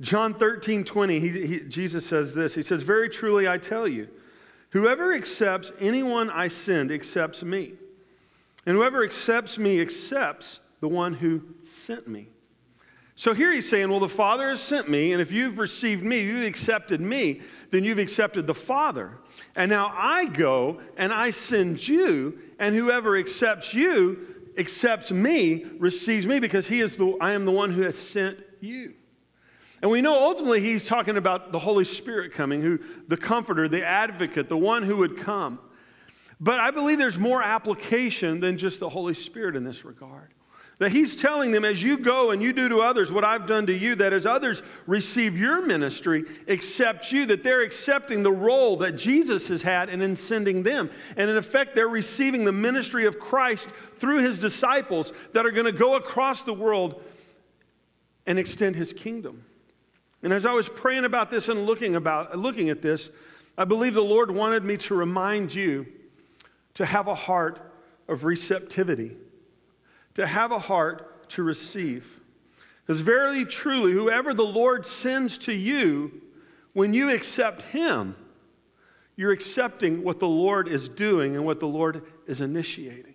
John 0.00 0.34
13, 0.34 0.84
20, 0.84 1.20
he, 1.20 1.46
he, 1.46 1.60
Jesus 1.60 2.06
says 2.06 2.34
this. 2.34 2.54
He 2.54 2.62
says, 2.62 2.82
Very 2.82 3.08
truly 3.08 3.48
I 3.48 3.58
tell 3.58 3.88
you, 3.88 4.08
Whoever 4.70 5.14
accepts 5.14 5.72
anyone 5.80 6.30
I 6.30 6.48
send 6.48 6.90
accepts 6.92 7.42
me. 7.42 7.74
And 8.66 8.76
whoever 8.76 9.02
accepts 9.02 9.56
me 9.56 9.80
accepts 9.80 10.60
the 10.80 10.88
one 10.88 11.14
who 11.14 11.42
sent 11.66 12.06
me. 12.06 12.28
So 13.18 13.34
here 13.34 13.50
he's 13.50 13.68
saying, 13.68 13.90
Well, 13.90 13.98
the 13.98 14.08
Father 14.08 14.48
has 14.48 14.60
sent 14.60 14.88
me, 14.88 15.12
and 15.12 15.20
if 15.20 15.32
you've 15.32 15.58
received 15.58 16.04
me, 16.04 16.20
you've 16.20 16.46
accepted 16.46 17.00
me, 17.00 17.40
then 17.70 17.82
you've 17.82 17.98
accepted 17.98 18.46
the 18.46 18.54
Father. 18.54 19.18
And 19.56 19.68
now 19.68 19.92
I 19.92 20.26
go 20.26 20.80
and 20.96 21.12
I 21.12 21.32
send 21.32 21.86
you, 21.88 22.38
and 22.60 22.76
whoever 22.76 23.16
accepts 23.16 23.74
you 23.74 24.36
accepts 24.56 25.10
me, 25.10 25.66
receives 25.80 26.28
me, 26.28 26.38
because 26.38 26.68
he 26.68 26.80
is 26.80 26.96
the, 26.96 27.16
I 27.20 27.32
am 27.32 27.44
the 27.44 27.50
one 27.50 27.72
who 27.72 27.82
has 27.82 27.98
sent 27.98 28.40
you. 28.60 28.94
And 29.82 29.90
we 29.90 30.00
know 30.00 30.14
ultimately 30.14 30.60
he's 30.60 30.86
talking 30.86 31.16
about 31.16 31.50
the 31.50 31.58
Holy 31.58 31.84
Spirit 31.84 32.32
coming, 32.32 32.62
who 32.62 32.78
the 33.08 33.16
comforter, 33.16 33.66
the 33.66 33.84
advocate, 33.84 34.48
the 34.48 34.56
one 34.56 34.84
who 34.84 34.96
would 34.98 35.18
come. 35.18 35.58
But 36.38 36.60
I 36.60 36.70
believe 36.70 36.98
there's 36.98 37.18
more 37.18 37.42
application 37.42 38.38
than 38.38 38.58
just 38.58 38.78
the 38.78 38.88
Holy 38.88 39.14
Spirit 39.14 39.56
in 39.56 39.64
this 39.64 39.84
regard. 39.84 40.34
That 40.78 40.92
he's 40.92 41.16
telling 41.16 41.50
them, 41.50 41.64
as 41.64 41.82
you 41.82 41.98
go 41.98 42.30
and 42.30 42.40
you 42.40 42.52
do 42.52 42.68
to 42.68 42.80
others 42.80 43.10
what 43.10 43.24
I've 43.24 43.46
done 43.46 43.66
to 43.66 43.72
you, 43.72 43.96
that 43.96 44.12
as 44.12 44.26
others 44.26 44.62
receive 44.86 45.36
your 45.36 45.66
ministry, 45.66 46.24
accept 46.46 47.10
you, 47.10 47.26
that 47.26 47.42
they're 47.42 47.62
accepting 47.62 48.22
the 48.22 48.30
role 48.30 48.76
that 48.76 48.92
Jesus 48.92 49.48
has 49.48 49.60
had 49.60 49.88
and 49.88 50.00
in 50.00 50.14
sending 50.14 50.62
them. 50.62 50.88
And 51.16 51.28
in 51.28 51.36
effect, 51.36 51.74
they're 51.74 51.88
receiving 51.88 52.44
the 52.44 52.52
ministry 52.52 53.06
of 53.06 53.18
Christ 53.18 53.66
through 53.98 54.18
his 54.18 54.38
disciples 54.38 55.12
that 55.32 55.44
are 55.44 55.50
going 55.50 55.66
to 55.66 55.72
go 55.72 55.96
across 55.96 56.44
the 56.44 56.54
world 56.54 57.02
and 58.26 58.38
extend 58.38 58.76
his 58.76 58.92
kingdom. 58.92 59.44
And 60.22 60.32
as 60.32 60.46
I 60.46 60.52
was 60.52 60.68
praying 60.68 61.04
about 61.04 61.28
this 61.28 61.48
and 61.48 61.66
looking, 61.66 61.96
about, 61.96 62.38
looking 62.38 62.70
at 62.70 62.82
this, 62.82 63.10
I 63.56 63.64
believe 63.64 63.94
the 63.94 64.00
Lord 64.00 64.30
wanted 64.30 64.64
me 64.64 64.76
to 64.76 64.94
remind 64.94 65.52
you 65.52 65.86
to 66.74 66.86
have 66.86 67.08
a 67.08 67.14
heart 67.16 67.72
of 68.06 68.24
receptivity, 68.24 69.16
to 70.18 70.26
have 70.26 70.52
a 70.52 70.58
heart 70.58 71.28
to 71.30 71.42
receive. 71.42 72.06
Because 72.86 73.00
verily, 73.00 73.44
truly, 73.44 73.92
whoever 73.92 74.34
the 74.34 74.44
Lord 74.44 74.84
sends 74.84 75.38
to 75.38 75.52
you, 75.52 76.20
when 76.74 76.92
you 76.92 77.10
accept 77.10 77.62
Him, 77.62 78.14
you're 79.16 79.32
accepting 79.32 80.04
what 80.04 80.20
the 80.20 80.28
Lord 80.28 80.68
is 80.68 80.88
doing 80.88 81.34
and 81.34 81.44
what 81.44 81.60
the 81.60 81.66
Lord 81.66 82.02
is 82.26 82.40
initiating. 82.40 83.14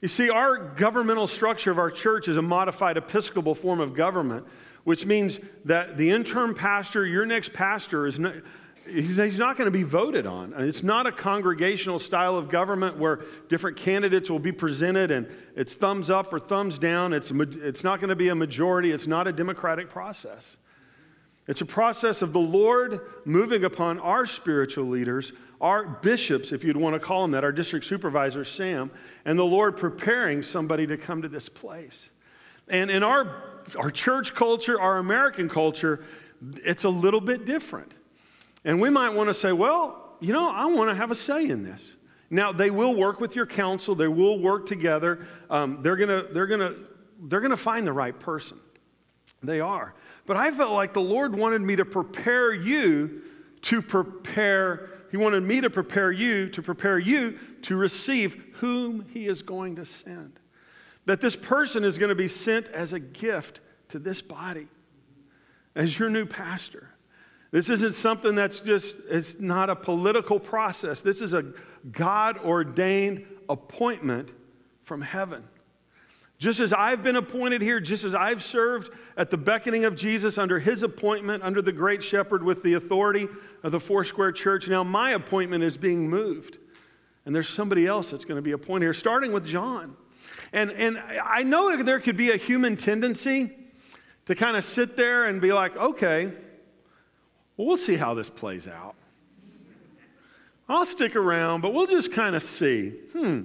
You 0.00 0.08
see, 0.08 0.30
our 0.30 0.58
governmental 0.58 1.26
structure 1.26 1.70
of 1.70 1.78
our 1.78 1.90
church 1.90 2.28
is 2.28 2.36
a 2.36 2.42
modified 2.42 2.96
episcopal 2.96 3.54
form 3.54 3.80
of 3.80 3.94
government 3.94 4.46
which 4.84 5.06
means 5.06 5.40
that 5.64 5.96
the 5.96 6.10
interim 6.10 6.54
pastor, 6.54 7.06
your 7.06 7.26
next 7.26 7.52
pastor, 7.52 8.06
is 8.06 8.18
not, 8.18 8.34
he's 8.86 9.38
not 9.38 9.56
going 9.56 9.66
to 9.66 9.76
be 9.76 9.82
voted 9.82 10.26
on. 10.26 10.54
It's 10.58 10.82
not 10.82 11.06
a 11.06 11.12
congregational 11.12 11.98
style 11.98 12.36
of 12.36 12.48
government 12.48 12.98
where 12.98 13.24
different 13.48 13.76
candidates 13.76 14.30
will 14.30 14.38
be 14.38 14.52
presented 14.52 15.10
and 15.10 15.26
it's 15.56 15.74
thumbs 15.74 16.10
up 16.10 16.32
or 16.32 16.40
thumbs 16.40 16.78
down. 16.78 17.12
It's, 17.12 17.30
it's 17.30 17.84
not 17.84 18.00
going 18.00 18.10
to 18.10 18.16
be 18.16 18.28
a 18.28 18.34
majority. 18.34 18.92
It's 18.92 19.06
not 19.06 19.26
a 19.26 19.32
democratic 19.32 19.90
process. 19.90 20.56
It's 21.46 21.60
a 21.60 21.66
process 21.66 22.22
of 22.22 22.32
the 22.32 22.40
Lord 22.40 23.00
moving 23.24 23.64
upon 23.64 23.98
our 24.00 24.24
spiritual 24.24 24.86
leaders, 24.86 25.32
our 25.60 25.86
bishops, 25.86 26.52
if 26.52 26.64
you'd 26.64 26.76
want 26.76 26.94
to 26.94 27.00
call 27.00 27.22
them 27.22 27.32
that, 27.32 27.44
our 27.44 27.52
district 27.52 27.84
supervisor, 27.84 28.44
Sam, 28.44 28.90
and 29.24 29.38
the 29.38 29.44
Lord 29.44 29.76
preparing 29.76 30.42
somebody 30.42 30.86
to 30.86 30.96
come 30.96 31.20
to 31.22 31.28
this 31.28 31.48
place. 31.48 32.10
And 32.68 32.90
in 32.90 33.02
our, 33.02 33.42
our 33.76 33.90
church 33.90 34.34
culture, 34.34 34.80
our 34.80 34.98
American 34.98 35.50
culture, 35.50 36.04
it's 36.64 36.84
a 36.84 36.88
little 36.88 37.20
bit 37.20 37.44
different. 37.44 37.92
And 38.64 38.80
we 38.80 38.90
might 38.90 39.10
want 39.10 39.28
to 39.28 39.34
say, 39.34 39.52
well, 39.52 40.16
you 40.20 40.32
know, 40.32 40.48
I 40.48 40.66
want 40.66 40.90
to 40.90 40.94
have 40.94 41.10
a 41.10 41.14
say 41.14 41.48
in 41.48 41.62
this. 41.62 41.82
Now, 42.30 42.52
they 42.52 42.70
will 42.70 42.94
work 42.94 43.20
with 43.20 43.36
your 43.36 43.46
council, 43.46 43.94
they 43.94 44.08
will 44.08 44.38
work 44.38 44.66
together. 44.66 45.26
Um, 45.50 45.80
they're 45.82 45.96
going 45.96 46.08
to 46.08 46.32
they're 46.32 46.46
gonna, 46.46 46.74
they're 47.24 47.40
gonna 47.40 47.56
find 47.56 47.86
the 47.86 47.92
right 47.92 48.18
person. 48.18 48.58
They 49.42 49.60
are. 49.60 49.94
But 50.26 50.36
I 50.36 50.50
felt 50.50 50.72
like 50.72 50.94
the 50.94 51.00
Lord 51.00 51.36
wanted 51.36 51.60
me 51.60 51.76
to 51.76 51.84
prepare 51.84 52.52
you 52.52 53.22
to 53.62 53.82
prepare, 53.82 54.90
He 55.10 55.16
wanted 55.16 55.42
me 55.42 55.60
to 55.60 55.70
prepare 55.70 56.12
you 56.12 56.48
to 56.50 56.62
prepare 56.62 56.98
you 56.98 57.38
to 57.62 57.76
receive 57.76 58.42
whom 58.54 59.04
He 59.12 59.26
is 59.26 59.42
going 59.42 59.76
to 59.76 59.84
send. 59.84 60.38
That 61.06 61.20
this 61.20 61.36
person 61.36 61.84
is 61.84 61.98
going 61.98 62.08
to 62.08 62.14
be 62.14 62.28
sent 62.28 62.68
as 62.68 62.94
a 62.94 63.00
gift 63.00 63.60
to 63.90 63.98
this 63.98 64.22
body, 64.22 64.68
as 65.74 65.98
your 65.98 66.08
new 66.08 66.24
pastor. 66.24 66.93
This 67.54 67.68
isn't 67.68 67.92
something 67.92 68.34
that's 68.34 68.58
just, 68.58 68.96
it's 69.08 69.38
not 69.38 69.70
a 69.70 69.76
political 69.76 70.40
process. 70.40 71.02
This 71.02 71.20
is 71.20 71.34
a 71.34 71.52
God 71.92 72.36
ordained 72.38 73.24
appointment 73.48 74.30
from 74.82 75.00
heaven. 75.00 75.44
Just 76.38 76.58
as 76.58 76.72
I've 76.72 77.04
been 77.04 77.14
appointed 77.14 77.62
here, 77.62 77.78
just 77.78 78.02
as 78.02 78.12
I've 78.12 78.42
served 78.42 78.90
at 79.16 79.30
the 79.30 79.36
beckoning 79.36 79.84
of 79.84 79.94
Jesus 79.94 80.36
under 80.36 80.58
his 80.58 80.82
appointment, 80.82 81.44
under 81.44 81.62
the 81.62 81.70
great 81.70 82.02
shepherd 82.02 82.42
with 82.42 82.60
the 82.64 82.74
authority 82.74 83.28
of 83.62 83.70
the 83.70 83.78
Foursquare 83.78 84.32
Church, 84.32 84.66
now 84.66 84.82
my 84.82 85.12
appointment 85.12 85.62
is 85.62 85.76
being 85.76 86.10
moved. 86.10 86.58
And 87.24 87.32
there's 87.32 87.48
somebody 87.48 87.86
else 87.86 88.10
that's 88.10 88.24
going 88.24 88.34
to 88.34 88.42
be 88.42 88.50
appointed 88.50 88.86
here, 88.86 88.94
starting 88.94 89.30
with 89.30 89.46
John. 89.46 89.96
And, 90.52 90.72
and 90.72 90.98
I 91.22 91.44
know 91.44 91.80
there 91.84 92.00
could 92.00 92.16
be 92.16 92.32
a 92.32 92.36
human 92.36 92.76
tendency 92.76 93.52
to 94.26 94.34
kind 94.34 94.56
of 94.56 94.64
sit 94.64 94.96
there 94.96 95.26
and 95.26 95.40
be 95.40 95.52
like, 95.52 95.76
okay, 95.76 96.32
well, 97.56 97.68
we'll 97.68 97.76
see 97.76 97.96
how 97.96 98.14
this 98.14 98.30
plays 98.30 98.66
out. 98.66 98.94
I'll 100.68 100.86
stick 100.86 101.14
around, 101.14 101.60
but 101.60 101.74
we'll 101.74 101.86
just 101.86 102.12
kind 102.12 102.34
of 102.34 102.42
see. 102.42 102.90
Hmm, 103.12 103.42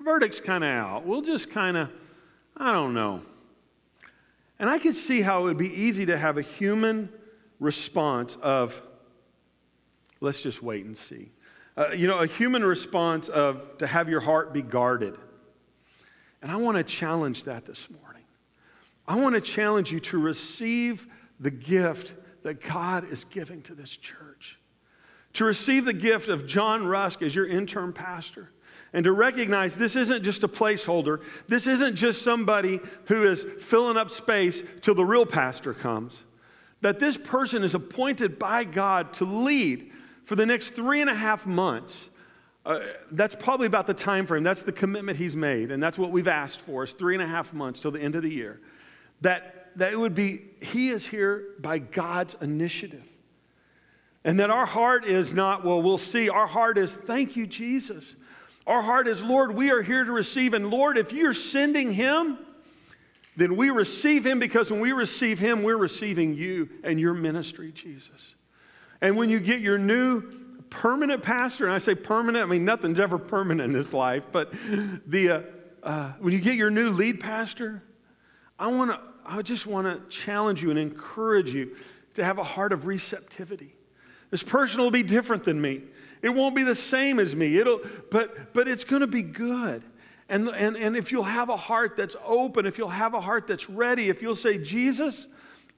verdict's 0.00 0.40
kind 0.40 0.62
of 0.62 0.70
out. 0.70 1.06
We'll 1.06 1.22
just 1.22 1.50
kind 1.50 1.76
of, 1.76 1.90
I 2.56 2.72
don't 2.72 2.94
know. 2.94 3.22
And 4.58 4.70
I 4.70 4.78
could 4.78 4.94
see 4.94 5.20
how 5.20 5.40
it 5.40 5.44
would 5.44 5.58
be 5.58 5.72
easy 5.72 6.06
to 6.06 6.16
have 6.16 6.38
a 6.38 6.42
human 6.42 7.08
response 7.58 8.36
of, 8.40 8.80
let's 10.20 10.40
just 10.40 10.62
wait 10.62 10.84
and 10.84 10.96
see. 10.96 11.30
Uh, 11.76 11.88
you 11.90 12.06
know, 12.06 12.18
a 12.18 12.26
human 12.26 12.64
response 12.64 13.28
of 13.28 13.78
to 13.78 13.86
have 13.86 14.08
your 14.08 14.20
heart 14.20 14.52
be 14.52 14.62
guarded. 14.62 15.16
And 16.42 16.50
I 16.50 16.56
want 16.56 16.76
to 16.76 16.84
challenge 16.84 17.44
that 17.44 17.66
this 17.66 17.88
morning. 18.02 18.24
I 19.08 19.16
want 19.16 19.34
to 19.34 19.40
challenge 19.40 19.90
you 19.90 20.00
to 20.00 20.18
receive 20.18 21.06
the 21.40 21.50
gift 21.50 22.14
that 22.42 22.62
God 22.62 23.10
is 23.10 23.24
giving 23.24 23.62
to 23.62 23.74
this 23.74 23.90
church. 23.90 24.58
To 25.34 25.44
receive 25.44 25.84
the 25.84 25.92
gift 25.92 26.28
of 26.28 26.46
John 26.46 26.86
Rusk 26.86 27.22
as 27.22 27.34
your 27.34 27.46
interim 27.46 27.92
pastor. 27.92 28.50
And 28.92 29.04
to 29.04 29.12
recognize 29.12 29.76
this 29.76 29.94
isn't 29.94 30.24
just 30.24 30.42
a 30.42 30.48
placeholder. 30.48 31.20
This 31.46 31.66
isn't 31.66 31.94
just 31.94 32.22
somebody 32.22 32.80
who 33.04 33.30
is 33.30 33.46
filling 33.60 33.96
up 33.96 34.10
space 34.10 34.62
till 34.80 34.94
the 34.94 35.04
real 35.04 35.26
pastor 35.26 35.72
comes. 35.72 36.18
That 36.80 36.98
this 36.98 37.16
person 37.16 37.62
is 37.62 37.74
appointed 37.74 38.38
by 38.38 38.64
God 38.64 39.12
to 39.14 39.24
lead 39.24 39.92
for 40.24 40.34
the 40.34 40.46
next 40.46 40.74
three 40.74 41.00
and 41.00 41.10
a 41.10 41.14
half 41.14 41.46
months. 41.46 42.08
Uh, 42.66 42.80
that's 43.12 43.34
probably 43.34 43.66
about 43.66 43.86
the 43.86 43.94
time 43.94 44.26
frame. 44.26 44.42
That's 44.42 44.62
the 44.62 44.72
commitment 44.72 45.16
he's 45.18 45.36
made. 45.36 45.70
And 45.70 45.82
that's 45.82 45.98
what 45.98 46.10
we've 46.10 46.28
asked 46.28 46.60
for 46.60 46.84
is 46.84 46.92
three 46.92 47.14
and 47.14 47.22
a 47.22 47.26
half 47.26 47.52
months 47.52 47.80
till 47.80 47.90
the 47.90 48.00
end 48.00 48.16
of 48.16 48.22
the 48.22 48.30
year. 48.30 48.60
That, 49.20 49.59
that 49.76 49.92
it 49.92 49.98
would 49.98 50.14
be, 50.14 50.42
he 50.60 50.90
is 50.90 51.06
here 51.06 51.54
by 51.60 51.78
God's 51.78 52.34
initiative. 52.40 53.04
And 54.24 54.38
that 54.40 54.50
our 54.50 54.66
heart 54.66 55.06
is 55.06 55.32
not, 55.32 55.64
well, 55.64 55.80
we'll 55.80 55.98
see. 55.98 56.28
Our 56.28 56.46
heart 56.46 56.76
is, 56.76 56.92
thank 56.92 57.36
you, 57.36 57.46
Jesus. 57.46 58.14
Our 58.66 58.82
heart 58.82 59.08
is, 59.08 59.22
Lord, 59.22 59.54
we 59.54 59.70
are 59.70 59.82
here 59.82 60.04
to 60.04 60.12
receive. 60.12 60.52
And 60.52 60.68
Lord, 60.70 60.98
if 60.98 61.12
you're 61.12 61.32
sending 61.32 61.90
him, 61.90 62.38
then 63.36 63.56
we 63.56 63.70
receive 63.70 64.26
him 64.26 64.38
because 64.38 64.70
when 64.70 64.80
we 64.80 64.92
receive 64.92 65.38
him, 65.38 65.62
we're 65.62 65.78
receiving 65.78 66.34
you 66.34 66.68
and 66.84 67.00
your 67.00 67.14
ministry, 67.14 67.72
Jesus. 67.72 68.34
And 69.00 69.16
when 69.16 69.30
you 69.30 69.40
get 69.40 69.60
your 69.60 69.78
new 69.78 70.22
permanent 70.68 71.22
pastor, 71.22 71.64
and 71.64 71.74
I 71.74 71.78
say 71.78 71.94
permanent, 71.94 72.44
I 72.44 72.48
mean, 72.50 72.64
nothing's 72.64 73.00
ever 73.00 73.18
permanent 73.18 73.66
in 73.66 73.72
this 73.72 73.92
life, 73.94 74.24
but 74.30 74.52
the, 75.06 75.30
uh, 75.30 75.40
uh, 75.82 76.12
when 76.18 76.34
you 76.34 76.40
get 76.40 76.56
your 76.56 76.70
new 76.70 76.90
lead 76.90 77.20
pastor, 77.20 77.82
I, 78.58 78.66
wanna, 78.66 79.00
I 79.30 79.42
just 79.42 79.64
want 79.64 79.86
to 79.86 80.14
challenge 80.14 80.60
you 80.60 80.70
and 80.70 80.78
encourage 80.78 81.54
you 81.54 81.76
to 82.14 82.24
have 82.24 82.38
a 82.38 82.44
heart 82.44 82.72
of 82.72 82.86
receptivity. 82.86 83.72
This 84.30 84.42
person 84.42 84.80
will 84.80 84.90
be 84.90 85.04
different 85.04 85.44
than 85.44 85.60
me. 85.60 85.82
It 86.20 86.30
won't 86.30 86.56
be 86.56 86.64
the 86.64 86.74
same 86.74 87.20
as 87.20 87.34
me. 87.34 87.58
It'll, 87.58 87.80
but, 88.10 88.52
but 88.52 88.66
it's 88.66 88.82
going 88.82 89.00
to 89.00 89.06
be 89.06 89.22
good. 89.22 89.84
And, 90.28 90.48
and, 90.48 90.76
and 90.76 90.96
if 90.96 91.12
you'll 91.12 91.22
have 91.22 91.48
a 91.48 91.56
heart 91.56 91.96
that's 91.96 92.16
open, 92.24 92.66
if 92.66 92.76
you'll 92.76 92.88
have 92.88 93.14
a 93.14 93.20
heart 93.20 93.46
that's 93.46 93.70
ready, 93.70 94.08
if 94.08 94.20
you'll 94.20 94.34
say, 94.34 94.58
Jesus, 94.58 95.28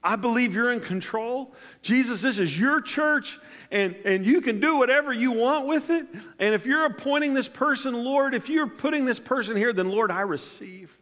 I 0.03 0.15
believe 0.15 0.55
you're 0.55 0.71
in 0.71 0.81
control. 0.81 1.53
Jesus, 1.83 2.21
this 2.21 2.39
is 2.39 2.59
your 2.59 2.81
church, 2.81 3.39
and, 3.71 3.95
and 4.03 4.25
you 4.25 4.41
can 4.41 4.59
do 4.59 4.77
whatever 4.77 5.13
you 5.13 5.31
want 5.31 5.67
with 5.67 5.91
it. 5.91 6.07
And 6.39 6.55
if 6.55 6.65
you're 6.65 6.85
appointing 6.85 7.33
this 7.33 7.47
person, 7.47 7.93
Lord, 7.93 8.33
if 8.33 8.49
you're 8.49 8.67
putting 8.67 9.05
this 9.05 9.19
person 9.19 9.55
here, 9.55 9.73
then 9.73 9.89
Lord, 9.89 10.11
I 10.11 10.21
receive. 10.21 10.95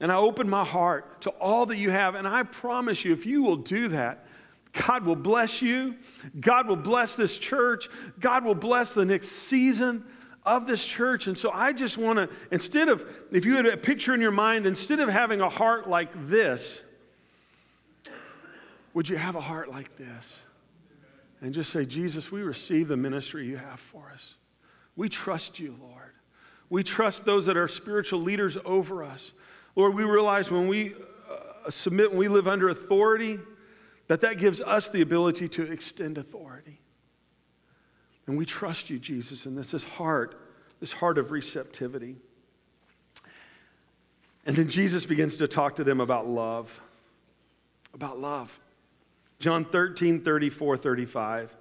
And 0.00 0.12
I 0.12 0.16
open 0.16 0.48
my 0.48 0.64
heart 0.64 1.22
to 1.22 1.30
all 1.30 1.66
that 1.66 1.76
you 1.76 1.90
have. 1.90 2.14
And 2.14 2.28
I 2.28 2.42
promise 2.42 3.04
you, 3.04 3.12
if 3.12 3.24
you 3.24 3.42
will 3.42 3.56
do 3.56 3.88
that, 3.88 4.26
God 4.72 5.04
will 5.04 5.16
bless 5.16 5.62
you. 5.62 5.96
God 6.38 6.68
will 6.68 6.76
bless 6.76 7.16
this 7.16 7.38
church. 7.38 7.88
God 8.20 8.44
will 8.44 8.54
bless 8.54 8.92
the 8.92 9.04
next 9.04 9.28
season 9.28 10.04
of 10.44 10.66
this 10.66 10.84
church. 10.84 11.26
And 11.26 11.36
so 11.36 11.50
I 11.50 11.72
just 11.72 11.96
want 11.96 12.18
to, 12.18 12.28
instead 12.50 12.88
of, 12.88 13.04
if 13.32 13.44
you 13.44 13.56
had 13.56 13.66
a 13.66 13.76
picture 13.76 14.14
in 14.14 14.20
your 14.20 14.30
mind, 14.30 14.66
instead 14.66 15.00
of 15.00 15.08
having 15.08 15.40
a 15.40 15.48
heart 15.48 15.88
like 15.88 16.28
this, 16.28 16.80
would 18.94 19.08
you 19.08 19.16
have 19.16 19.34
a 19.34 19.40
heart 19.40 19.70
like 19.70 19.96
this? 19.96 20.36
And 21.40 21.52
just 21.52 21.72
say, 21.72 21.84
Jesus, 21.84 22.30
we 22.30 22.42
receive 22.42 22.88
the 22.88 22.96
ministry 22.96 23.46
you 23.46 23.56
have 23.56 23.80
for 23.80 24.10
us. 24.14 24.34
We 24.94 25.08
trust 25.08 25.58
you, 25.58 25.76
Lord. 25.80 26.12
We 26.70 26.82
trust 26.82 27.24
those 27.24 27.46
that 27.46 27.56
are 27.56 27.68
spiritual 27.68 28.20
leaders 28.20 28.56
over 28.64 29.04
us. 29.04 29.32
Lord, 29.76 29.94
we 29.94 30.04
realize 30.04 30.50
when 30.50 30.68
we 30.68 30.94
uh, 31.30 31.70
submit, 31.70 32.10
when 32.10 32.18
we 32.18 32.28
live 32.28 32.48
under 32.48 32.70
authority, 32.70 33.38
that 34.08 34.22
that 34.22 34.38
gives 34.38 34.60
us 34.60 34.88
the 34.88 35.02
ability 35.02 35.48
to 35.50 35.70
extend 35.70 36.16
authority. 36.16 36.80
And 38.26 38.36
we 38.36 38.46
trust 38.46 38.90
you, 38.90 38.98
Jesus, 38.98 39.46
and 39.46 39.56
this 39.56 39.74
is 39.74 39.84
heart, 39.84 40.40
this 40.80 40.92
heart 40.92 41.18
of 41.18 41.30
receptivity. 41.30 42.16
And 44.46 44.56
then 44.56 44.68
Jesus 44.68 45.04
begins 45.04 45.36
to 45.36 45.48
talk 45.48 45.76
to 45.76 45.84
them 45.84 46.00
about 46.00 46.26
love. 46.26 46.80
About 47.94 48.18
love. 48.18 48.58
John 49.38 49.64
13, 49.64 50.20
34, 50.20 50.78
35. 50.78 51.54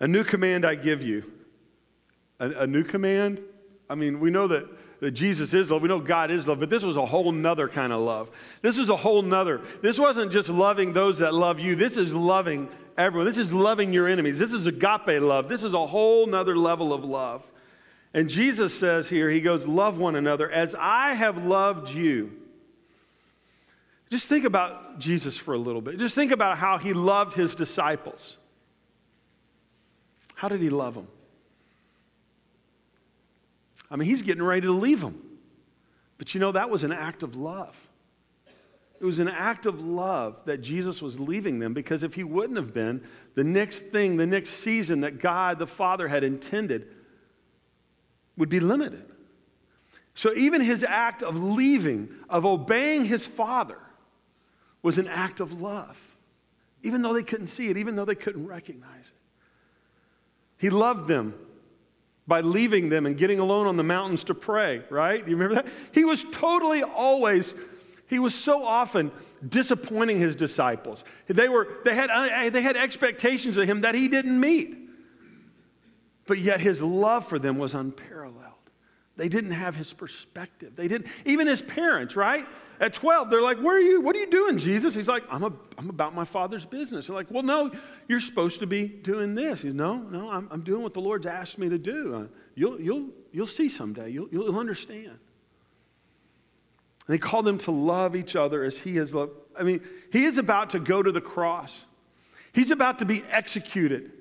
A 0.00 0.08
new 0.08 0.24
command 0.24 0.64
I 0.64 0.74
give 0.74 1.02
you. 1.02 1.32
A, 2.40 2.50
a 2.50 2.66
new 2.66 2.84
command? 2.84 3.40
I 3.88 3.94
mean, 3.94 4.20
we 4.20 4.30
know 4.30 4.48
that 4.48 4.68
that 5.00 5.12
Jesus 5.12 5.54
is 5.54 5.70
love. 5.70 5.82
We 5.82 5.88
know 5.88 6.00
God 6.00 6.30
is 6.30 6.46
love, 6.48 6.60
but 6.60 6.70
this 6.70 6.82
was 6.82 6.96
a 6.96 7.06
whole 7.06 7.30
nother 7.30 7.68
kind 7.68 7.92
of 7.92 8.00
love. 8.00 8.30
This 8.62 8.76
was 8.76 8.90
a 8.90 8.96
whole 8.96 9.22
nother. 9.22 9.60
This 9.80 9.98
wasn't 9.98 10.32
just 10.32 10.48
loving 10.48 10.92
those 10.92 11.18
that 11.18 11.34
love 11.34 11.60
you. 11.60 11.76
This 11.76 11.96
is 11.96 12.12
loving 12.12 12.68
everyone. 12.96 13.26
This 13.26 13.38
is 13.38 13.52
loving 13.52 13.92
your 13.92 14.08
enemies. 14.08 14.38
This 14.38 14.52
is 14.52 14.66
agape 14.66 15.22
love. 15.22 15.48
This 15.48 15.62
is 15.62 15.72
a 15.72 15.86
whole 15.86 16.26
nother 16.26 16.56
level 16.56 16.92
of 16.92 17.04
love. 17.04 17.44
And 18.12 18.28
Jesus 18.28 18.76
says 18.76 19.08
here, 19.08 19.30
He 19.30 19.40
goes, 19.40 19.64
Love 19.64 19.98
one 19.98 20.16
another 20.16 20.50
as 20.50 20.74
I 20.76 21.14
have 21.14 21.44
loved 21.44 21.90
you. 21.90 22.32
Just 24.10 24.26
think 24.26 24.44
about 24.44 24.98
Jesus 24.98 25.36
for 25.36 25.54
a 25.54 25.58
little 25.58 25.82
bit. 25.82 25.98
Just 25.98 26.14
think 26.14 26.32
about 26.32 26.58
how 26.58 26.78
He 26.78 26.92
loved 26.92 27.34
His 27.34 27.54
disciples. 27.54 28.36
How 30.34 30.48
did 30.48 30.60
He 30.60 30.70
love 30.70 30.94
them? 30.94 31.08
I 33.90 33.96
mean, 33.96 34.08
he's 34.08 34.22
getting 34.22 34.42
ready 34.42 34.62
to 34.62 34.72
leave 34.72 35.00
them. 35.00 35.22
But 36.18 36.34
you 36.34 36.40
know, 36.40 36.52
that 36.52 36.68
was 36.68 36.84
an 36.84 36.92
act 36.92 37.22
of 37.22 37.36
love. 37.36 37.76
It 39.00 39.04
was 39.04 39.20
an 39.20 39.28
act 39.28 39.66
of 39.66 39.80
love 39.80 40.40
that 40.46 40.58
Jesus 40.60 41.00
was 41.00 41.20
leaving 41.20 41.60
them 41.60 41.72
because 41.72 42.02
if 42.02 42.14
he 42.14 42.24
wouldn't 42.24 42.56
have 42.56 42.74
been, 42.74 43.04
the 43.36 43.44
next 43.44 43.86
thing, 43.86 44.16
the 44.16 44.26
next 44.26 44.50
season 44.50 45.02
that 45.02 45.20
God 45.20 45.60
the 45.60 45.68
Father 45.68 46.08
had 46.08 46.24
intended 46.24 46.88
would 48.36 48.48
be 48.48 48.58
limited. 48.58 49.04
So 50.14 50.34
even 50.34 50.60
his 50.60 50.82
act 50.82 51.22
of 51.22 51.40
leaving, 51.40 52.08
of 52.28 52.44
obeying 52.44 53.04
his 53.04 53.24
Father, 53.24 53.78
was 54.82 54.98
an 54.98 55.06
act 55.06 55.38
of 55.38 55.60
love, 55.60 55.96
even 56.82 57.02
though 57.02 57.12
they 57.12 57.22
couldn't 57.22 57.46
see 57.46 57.68
it, 57.68 57.76
even 57.76 57.94
though 57.94 58.04
they 58.04 58.16
couldn't 58.16 58.46
recognize 58.46 59.06
it. 59.06 59.12
He 60.56 60.70
loved 60.70 61.08
them 61.08 61.34
by 62.28 62.42
leaving 62.42 62.90
them 62.90 63.06
and 63.06 63.16
getting 63.16 63.40
alone 63.40 63.66
on 63.66 63.78
the 63.78 63.82
mountains 63.82 64.22
to 64.24 64.34
pray, 64.34 64.82
right? 64.90 65.26
You 65.26 65.34
remember 65.34 65.54
that? 65.62 65.66
He 65.92 66.04
was 66.04 66.24
totally 66.30 66.82
always, 66.82 67.54
he 68.06 68.18
was 68.18 68.34
so 68.34 68.62
often 68.64 69.10
disappointing 69.48 70.18
his 70.18 70.36
disciples. 70.36 71.04
They, 71.26 71.48
were, 71.48 71.68
they, 71.86 71.94
had, 71.94 72.10
uh, 72.10 72.50
they 72.50 72.60
had 72.60 72.76
expectations 72.76 73.56
of 73.56 73.66
him 73.66 73.80
that 73.80 73.94
he 73.94 74.08
didn't 74.08 74.38
meet. 74.38 74.76
But 76.26 76.38
yet 76.38 76.60
his 76.60 76.82
love 76.82 77.26
for 77.26 77.38
them 77.38 77.56
was 77.56 77.72
unparalleled. 77.72 78.36
They 79.18 79.28
didn't 79.28 79.50
have 79.50 79.74
his 79.74 79.92
perspective. 79.92 80.76
They 80.76 80.86
didn't, 80.86 81.08
even 81.26 81.48
his 81.48 81.60
parents, 81.60 82.14
right? 82.14 82.46
At 82.80 82.94
12, 82.94 83.30
they're 83.30 83.42
like, 83.42 83.58
Where 83.58 83.76
are 83.76 83.80
you? 83.80 84.00
What 84.00 84.14
are 84.14 84.20
you 84.20 84.30
doing, 84.30 84.58
Jesus? 84.58 84.94
He's 84.94 85.08
like, 85.08 85.24
I'm, 85.28 85.42
a, 85.42 85.52
I'm 85.76 85.90
about 85.90 86.14
my 86.14 86.24
father's 86.24 86.64
business. 86.64 87.08
They're 87.08 87.16
like, 87.16 87.28
Well, 87.28 87.42
no, 87.42 87.72
you're 88.06 88.20
supposed 88.20 88.60
to 88.60 88.66
be 88.66 88.86
doing 88.86 89.34
this. 89.34 89.60
He's, 89.60 89.74
No, 89.74 89.96
no, 89.96 90.30
I'm, 90.30 90.46
I'm 90.52 90.62
doing 90.62 90.84
what 90.84 90.94
the 90.94 91.00
Lord's 91.00 91.26
asked 91.26 91.58
me 91.58 91.68
to 91.68 91.78
do. 91.78 92.14
Uh, 92.14 92.24
you'll, 92.54 92.80
you'll, 92.80 93.08
you'll 93.32 93.48
see 93.48 93.68
someday. 93.68 94.08
You'll, 94.10 94.28
you'll 94.30 94.56
understand. 94.56 95.06
And 95.08 95.18
they 97.08 97.18
call 97.18 97.42
them 97.42 97.58
to 97.58 97.72
love 97.72 98.14
each 98.14 98.36
other 98.36 98.62
as 98.62 98.78
he 98.78 98.94
has 98.96 99.12
loved. 99.12 99.32
I 99.58 99.64
mean, 99.64 99.80
he 100.12 100.26
is 100.26 100.38
about 100.38 100.70
to 100.70 100.78
go 100.78 101.02
to 101.02 101.10
the 101.10 101.20
cross, 101.20 101.74
he's 102.52 102.70
about 102.70 103.00
to 103.00 103.04
be 103.04 103.24
executed. 103.28 104.12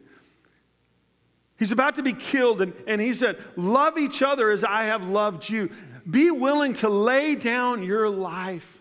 He's 1.58 1.72
about 1.72 1.96
to 1.96 2.04
be 2.04 2.14
killed, 2.14 2.62
and, 2.62 2.74
and 2.86 3.02
he 3.02 3.14
said, 3.14 3.38
Love 3.56 3.98
each 3.98 4.22
other 4.22 4.52
as 4.52 4.64
I 4.64 4.84
have 4.84 5.04
loved 5.04 5.50
you. 5.50 5.72
Be 6.10 6.32
willing 6.32 6.74
to 6.74 6.90
lay 6.90 7.36
down 7.36 7.84
your 7.84 8.10
life 8.10 8.78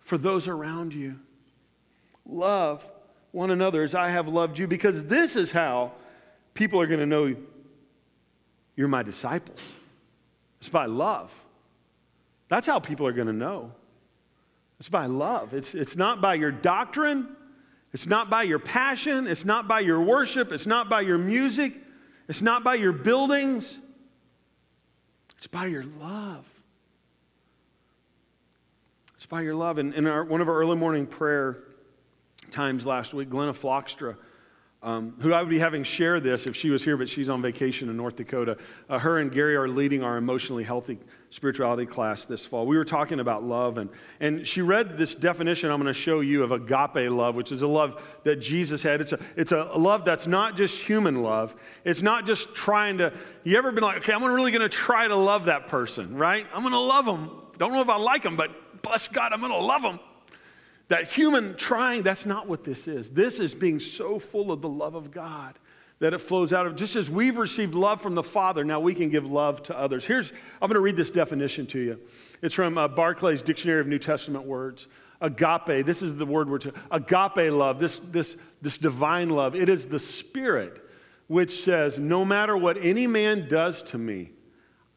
for 0.00 0.16
those 0.16 0.48
around 0.48 0.94
you. 0.94 1.18
Love 2.24 2.84
one 3.32 3.50
another 3.50 3.82
as 3.82 3.94
I 3.94 4.10
have 4.10 4.28
loved 4.28 4.58
you, 4.58 4.66
because 4.66 5.04
this 5.04 5.36
is 5.36 5.50
how 5.50 5.92
people 6.54 6.80
are 6.80 6.86
going 6.86 7.00
to 7.00 7.06
know 7.06 7.34
you're 8.76 8.88
my 8.88 9.02
disciples. 9.02 9.60
It's 10.60 10.68
by 10.68 10.86
love. 10.86 11.32
That's 12.48 12.66
how 12.66 12.78
people 12.78 13.06
are 13.06 13.12
going 13.12 13.26
to 13.26 13.32
know. 13.32 13.72
It's 14.78 14.88
by 14.88 15.06
love. 15.06 15.54
It's, 15.54 15.74
it's 15.74 15.96
not 15.96 16.20
by 16.20 16.34
your 16.34 16.50
doctrine. 16.50 17.36
It's 17.92 18.06
not 18.06 18.30
by 18.30 18.44
your 18.44 18.58
passion. 18.58 19.26
It's 19.26 19.44
not 19.44 19.66
by 19.66 19.80
your 19.80 20.00
worship. 20.00 20.52
It's 20.52 20.66
not 20.66 20.88
by 20.88 21.00
your 21.00 21.18
music. 21.18 21.74
It's 22.28 22.42
not 22.42 22.62
by 22.62 22.76
your 22.76 22.92
buildings. 22.92 23.76
It's 25.38 25.48
by 25.48 25.66
your 25.66 25.84
love. 26.00 26.44
It's 29.16 29.26
by 29.26 29.40
your 29.40 29.54
love. 29.54 29.78
And 29.78 29.92
in 29.94 30.06
our, 30.06 30.24
one 30.24 30.40
of 30.40 30.48
our 30.48 30.54
early 30.54 30.76
morning 30.76 31.06
prayer 31.06 31.64
times 32.50 32.86
last 32.86 33.12
week, 33.12 33.30
Glenna 33.30 33.52
Flockstra, 33.52 34.16
um, 34.82 35.14
who 35.20 35.34
I 35.34 35.40
would 35.40 35.50
be 35.50 35.58
having 35.58 35.82
share 35.84 36.20
this 36.20 36.46
if 36.46 36.56
she 36.56 36.70
was 36.70 36.82
here, 36.82 36.96
but 36.96 37.06
she's 37.06 37.28
on 37.28 37.42
vacation 37.42 37.90
in 37.90 37.96
North 37.98 38.16
Dakota. 38.16 38.56
Uh, 38.88 38.98
her 38.98 39.18
and 39.18 39.30
Gary 39.30 39.54
are 39.54 39.68
leading 39.68 40.02
our 40.02 40.16
emotionally 40.16 40.64
healthy 40.64 40.98
spirituality 41.28 41.84
class 41.84 42.24
this 42.24 42.46
fall. 42.46 42.66
We 42.66 42.78
were 42.78 42.84
talking 42.84 43.20
about 43.20 43.44
love, 43.44 43.76
and, 43.76 43.90
and 44.20 44.46
she 44.46 44.62
read 44.62 44.96
this 44.96 45.14
definition 45.14 45.70
I'm 45.70 45.80
going 45.80 45.92
to 45.92 46.00
show 46.00 46.20
you 46.20 46.42
of 46.42 46.52
agape 46.52 47.10
love, 47.10 47.34
which 47.34 47.52
is 47.52 47.60
a 47.60 47.66
love 47.66 48.02
that 48.24 48.36
Jesus 48.36 48.82
had. 48.82 49.02
It's 49.02 49.12
a, 49.12 49.20
it's 49.36 49.52
a 49.52 49.64
love 49.64 50.06
that's 50.06 50.26
not 50.26 50.56
just 50.56 50.78
human 50.78 51.22
love. 51.22 51.54
It's 51.84 52.00
not 52.00 52.24
just 52.24 52.54
trying 52.54 52.96
to, 52.98 53.12
you 53.44 53.58
ever 53.58 53.72
been 53.72 53.84
like, 53.84 53.98
okay, 53.98 54.14
I'm 54.14 54.24
really 54.24 54.50
going 54.50 54.62
to 54.62 54.68
try 54.70 55.06
to 55.06 55.16
love 55.16 55.44
that 55.44 55.66
person, 55.66 56.16
right? 56.16 56.46
I'm 56.54 56.62
going 56.62 56.72
to 56.72 56.78
love 56.78 57.04
them. 57.04 57.30
Don't 57.58 57.72
know 57.72 57.82
if 57.82 57.90
I 57.90 57.96
like 57.96 58.22
them, 58.22 58.34
but 58.34 58.80
bless 58.80 59.08
God, 59.08 59.34
I'm 59.34 59.40
going 59.40 59.52
to 59.52 59.58
love 59.58 59.82
them. 59.82 60.00
That 60.90 61.04
human 61.04 61.56
trying, 61.56 62.02
that's 62.02 62.26
not 62.26 62.48
what 62.48 62.64
this 62.64 62.88
is. 62.88 63.10
This 63.10 63.38
is 63.38 63.54
being 63.54 63.78
so 63.78 64.18
full 64.18 64.50
of 64.50 64.60
the 64.60 64.68
love 64.68 64.96
of 64.96 65.12
God 65.12 65.56
that 66.00 66.12
it 66.14 66.18
flows 66.18 66.52
out 66.52 66.66
of 66.66 66.74
just 66.74 66.96
as 66.96 67.08
we've 67.08 67.36
received 67.36 67.74
love 67.74 68.02
from 68.02 68.16
the 68.16 68.22
Father, 68.24 68.64
now 68.64 68.80
we 68.80 68.92
can 68.92 69.08
give 69.08 69.24
love 69.24 69.62
to 69.62 69.78
others. 69.78 70.04
Here's, 70.04 70.32
I'm 70.60 70.68
going 70.68 70.74
to 70.74 70.80
read 70.80 70.96
this 70.96 71.10
definition 71.10 71.64
to 71.68 71.78
you. 71.78 72.00
It's 72.42 72.56
from 72.56 72.76
uh, 72.76 72.88
Barclay's 72.88 73.40
Dictionary 73.40 73.80
of 73.80 73.86
New 73.86 74.00
Testament 74.00 74.46
Words. 74.46 74.88
Agape, 75.20 75.86
this 75.86 76.02
is 76.02 76.16
the 76.16 76.26
word 76.26 76.50
we're 76.50 76.58
to, 76.58 76.72
agape 76.90 77.52
love, 77.52 77.78
this, 77.78 78.00
this, 78.10 78.36
this 78.60 78.76
divine 78.76 79.30
love. 79.30 79.54
It 79.54 79.68
is 79.68 79.86
the 79.86 79.98
spirit 80.00 80.82
which 81.28 81.62
says, 81.62 82.00
No 82.00 82.24
matter 82.24 82.56
what 82.56 82.78
any 82.78 83.06
man 83.06 83.46
does 83.46 83.82
to 83.82 83.98
me, 83.98 84.32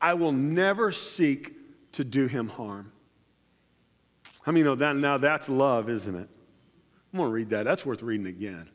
I 0.01 0.15
will 0.15 0.31
never 0.31 0.91
seek 0.91 1.53
to 1.91 2.03
do 2.03 2.25
him 2.25 2.47
harm. 2.47 2.91
How 4.43 4.51
many 4.51 4.63
know 4.63 4.75
that 4.75 4.95
now 4.95 5.17
that's 5.17 5.49
love, 5.49 5.89
isn't 5.89 6.15
it? 6.15 6.29
I'm 7.13 7.17
going 7.17 7.29
to 7.29 7.33
read 7.33 7.49
that. 7.49 7.63
That's 7.63 7.85
worth 7.85 8.01
reading 8.01 8.27
again. 8.27 8.69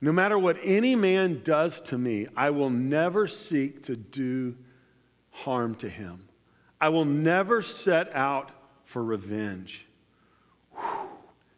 No 0.00 0.12
matter 0.12 0.38
what 0.38 0.56
any 0.62 0.96
man 0.96 1.42
does 1.44 1.80
to 1.82 1.98
me, 1.98 2.26
I 2.36 2.50
will 2.50 2.70
never 2.70 3.26
seek 3.26 3.84
to 3.84 3.96
do 3.96 4.56
harm 5.30 5.74
to 5.76 5.88
him. 5.88 6.26
I 6.80 6.88
will 6.88 7.04
never 7.04 7.62
set 7.62 8.14
out 8.14 8.50
for 8.84 9.04
revenge. 9.04 9.86
Whew. 10.72 11.08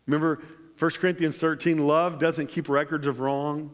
Remember 0.06 0.42
1 0.78 0.90
Corinthians 0.92 1.36
13 1.36 1.86
love 1.86 2.18
doesn't 2.18 2.48
keep 2.48 2.68
records 2.68 3.06
of 3.06 3.20
wrong, 3.20 3.70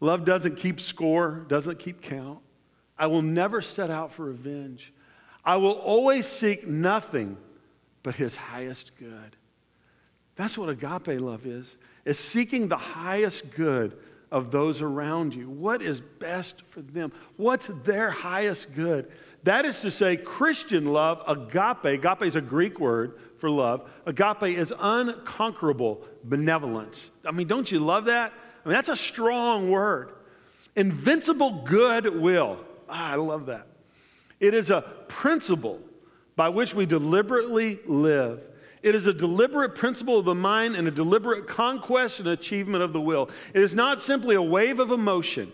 love 0.00 0.24
doesn't 0.24 0.56
keep 0.56 0.80
score, 0.80 1.46
doesn't 1.48 1.78
keep 1.78 2.02
count. 2.02 2.40
I 2.98 3.06
will 3.06 3.22
never 3.22 3.62
set 3.62 3.90
out 3.90 4.12
for 4.12 4.26
revenge. 4.26 4.92
I 5.44 5.56
will 5.56 5.72
always 5.72 6.26
seek 6.26 6.66
nothing 6.66 7.38
but 8.06 8.14
his 8.14 8.36
highest 8.36 8.92
good. 9.00 9.34
That's 10.36 10.56
what 10.56 10.68
agape 10.68 11.20
love 11.20 11.44
is. 11.44 11.66
Is 12.04 12.16
seeking 12.16 12.68
the 12.68 12.76
highest 12.76 13.50
good 13.50 13.98
of 14.30 14.52
those 14.52 14.80
around 14.80 15.34
you. 15.34 15.50
What 15.50 15.82
is 15.82 16.00
best 16.20 16.62
for 16.70 16.82
them? 16.82 17.10
What's 17.36 17.68
their 17.82 18.12
highest 18.12 18.72
good? 18.76 19.10
That 19.42 19.64
is 19.64 19.80
to 19.80 19.90
say, 19.90 20.16
Christian 20.16 20.84
love, 20.84 21.20
agape, 21.26 21.84
agape 21.84 22.22
is 22.22 22.36
a 22.36 22.40
Greek 22.40 22.78
word 22.78 23.18
for 23.38 23.50
love. 23.50 23.90
Agape 24.06 24.56
is 24.56 24.72
unconquerable 24.78 26.06
benevolence. 26.22 27.00
I 27.24 27.32
mean, 27.32 27.48
don't 27.48 27.68
you 27.72 27.80
love 27.80 28.04
that? 28.04 28.32
I 28.64 28.68
mean, 28.68 28.76
that's 28.76 28.88
a 28.88 28.96
strong 28.96 29.68
word. 29.68 30.12
Invincible 30.76 31.64
goodwill. 31.64 32.60
Ah, 32.88 33.10
I 33.10 33.16
love 33.16 33.46
that. 33.46 33.66
It 34.38 34.54
is 34.54 34.70
a 34.70 34.82
principle 35.08 35.80
by 36.36 36.50
which 36.50 36.74
we 36.74 36.86
deliberately 36.86 37.80
live. 37.86 38.40
It 38.82 38.94
is 38.94 39.06
a 39.06 39.12
deliberate 39.12 39.74
principle 39.74 40.18
of 40.18 40.26
the 40.26 40.34
mind 40.34 40.76
and 40.76 40.86
a 40.86 40.92
deliberate 40.92 41.48
conquest 41.48 42.20
and 42.20 42.28
achievement 42.28 42.84
of 42.84 42.92
the 42.92 43.00
will. 43.00 43.30
It 43.52 43.62
is 43.62 43.74
not 43.74 44.00
simply 44.00 44.36
a 44.36 44.42
wave 44.42 44.78
of 44.78 44.92
emotion, 44.92 45.52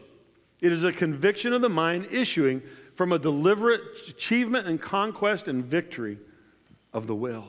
it 0.61 0.73
is 0.73 0.85
a 0.85 0.93
conviction 0.93 1.53
of 1.53 1.63
the 1.63 1.69
mind 1.69 2.09
issuing 2.11 2.63
from 2.95 3.13
a 3.13 3.19
deliberate 3.19 3.81
achievement 4.09 4.67
and 4.67 4.81
conquest 4.81 5.49
and 5.49 5.65
victory 5.65 6.19
of 6.93 7.07
the 7.07 7.15
will. 7.15 7.47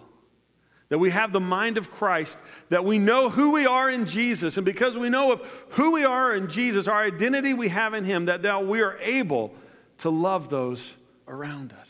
That 0.90 1.00
we 1.00 1.10
have 1.10 1.32
the 1.32 1.40
mind 1.40 1.78
of 1.78 1.92
Christ, 1.92 2.38
that 2.70 2.86
we 2.86 3.00
know 3.00 3.30
who 3.30 3.52
we 3.52 3.66
are 3.66 3.90
in 3.90 4.06
Jesus, 4.06 4.58
and 4.58 4.66
because 4.66 4.98
we 4.98 5.10
know 5.10 5.32
of 5.32 5.42
who 5.70 5.92
we 5.92 6.06
are 6.06 6.36
in 6.36 6.50
Jesus, 6.50 6.88
our 6.88 7.04
identity 7.04 7.54
we 7.54 7.68
have 7.70 7.94
in 7.94 8.04
Him, 8.04 8.26
that 8.26 8.42
now 8.42 8.62
we 8.62 8.82
are 8.82 8.98
able 9.00 9.54
to 10.00 10.10
love 10.10 10.50
those 10.50 10.84
around 11.28 11.74
us. 11.74 11.83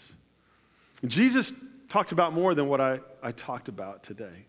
Jesus 1.06 1.52
talked 1.90 2.12
about 2.12 2.34
more 2.34 2.56
than 2.56 2.68
what 2.68 2.82
I, 2.82 3.00
I 3.22 3.32
talked 3.32 3.68
about 3.68 4.04
today. 4.04 4.46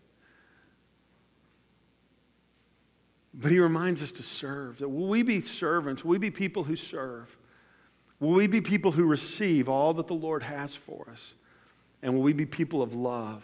But 3.33 3.51
he 3.51 3.59
reminds 3.59 4.01
us 4.01 4.11
to 4.13 4.23
serve. 4.23 4.79
That 4.79 4.89
will 4.89 5.07
we 5.07 5.21
be 5.21 5.41
servants? 5.41 6.03
Will 6.03 6.11
we 6.11 6.17
be 6.17 6.31
people 6.31 6.63
who 6.63 6.75
serve? 6.75 7.35
Will 8.19 8.31
we 8.31 8.47
be 8.47 8.61
people 8.61 8.91
who 8.91 9.03
receive 9.03 9.67
all 9.67 9.93
that 9.95 10.07
the 10.07 10.13
Lord 10.13 10.41
has 10.41 10.73
for 10.73 11.07
us? 11.11 11.21
And 12.01 12.13
will 12.13 12.21
we 12.21 12.33
be 12.33 12.45
people 12.45 12.81
of 12.81 12.93
love? 12.93 13.43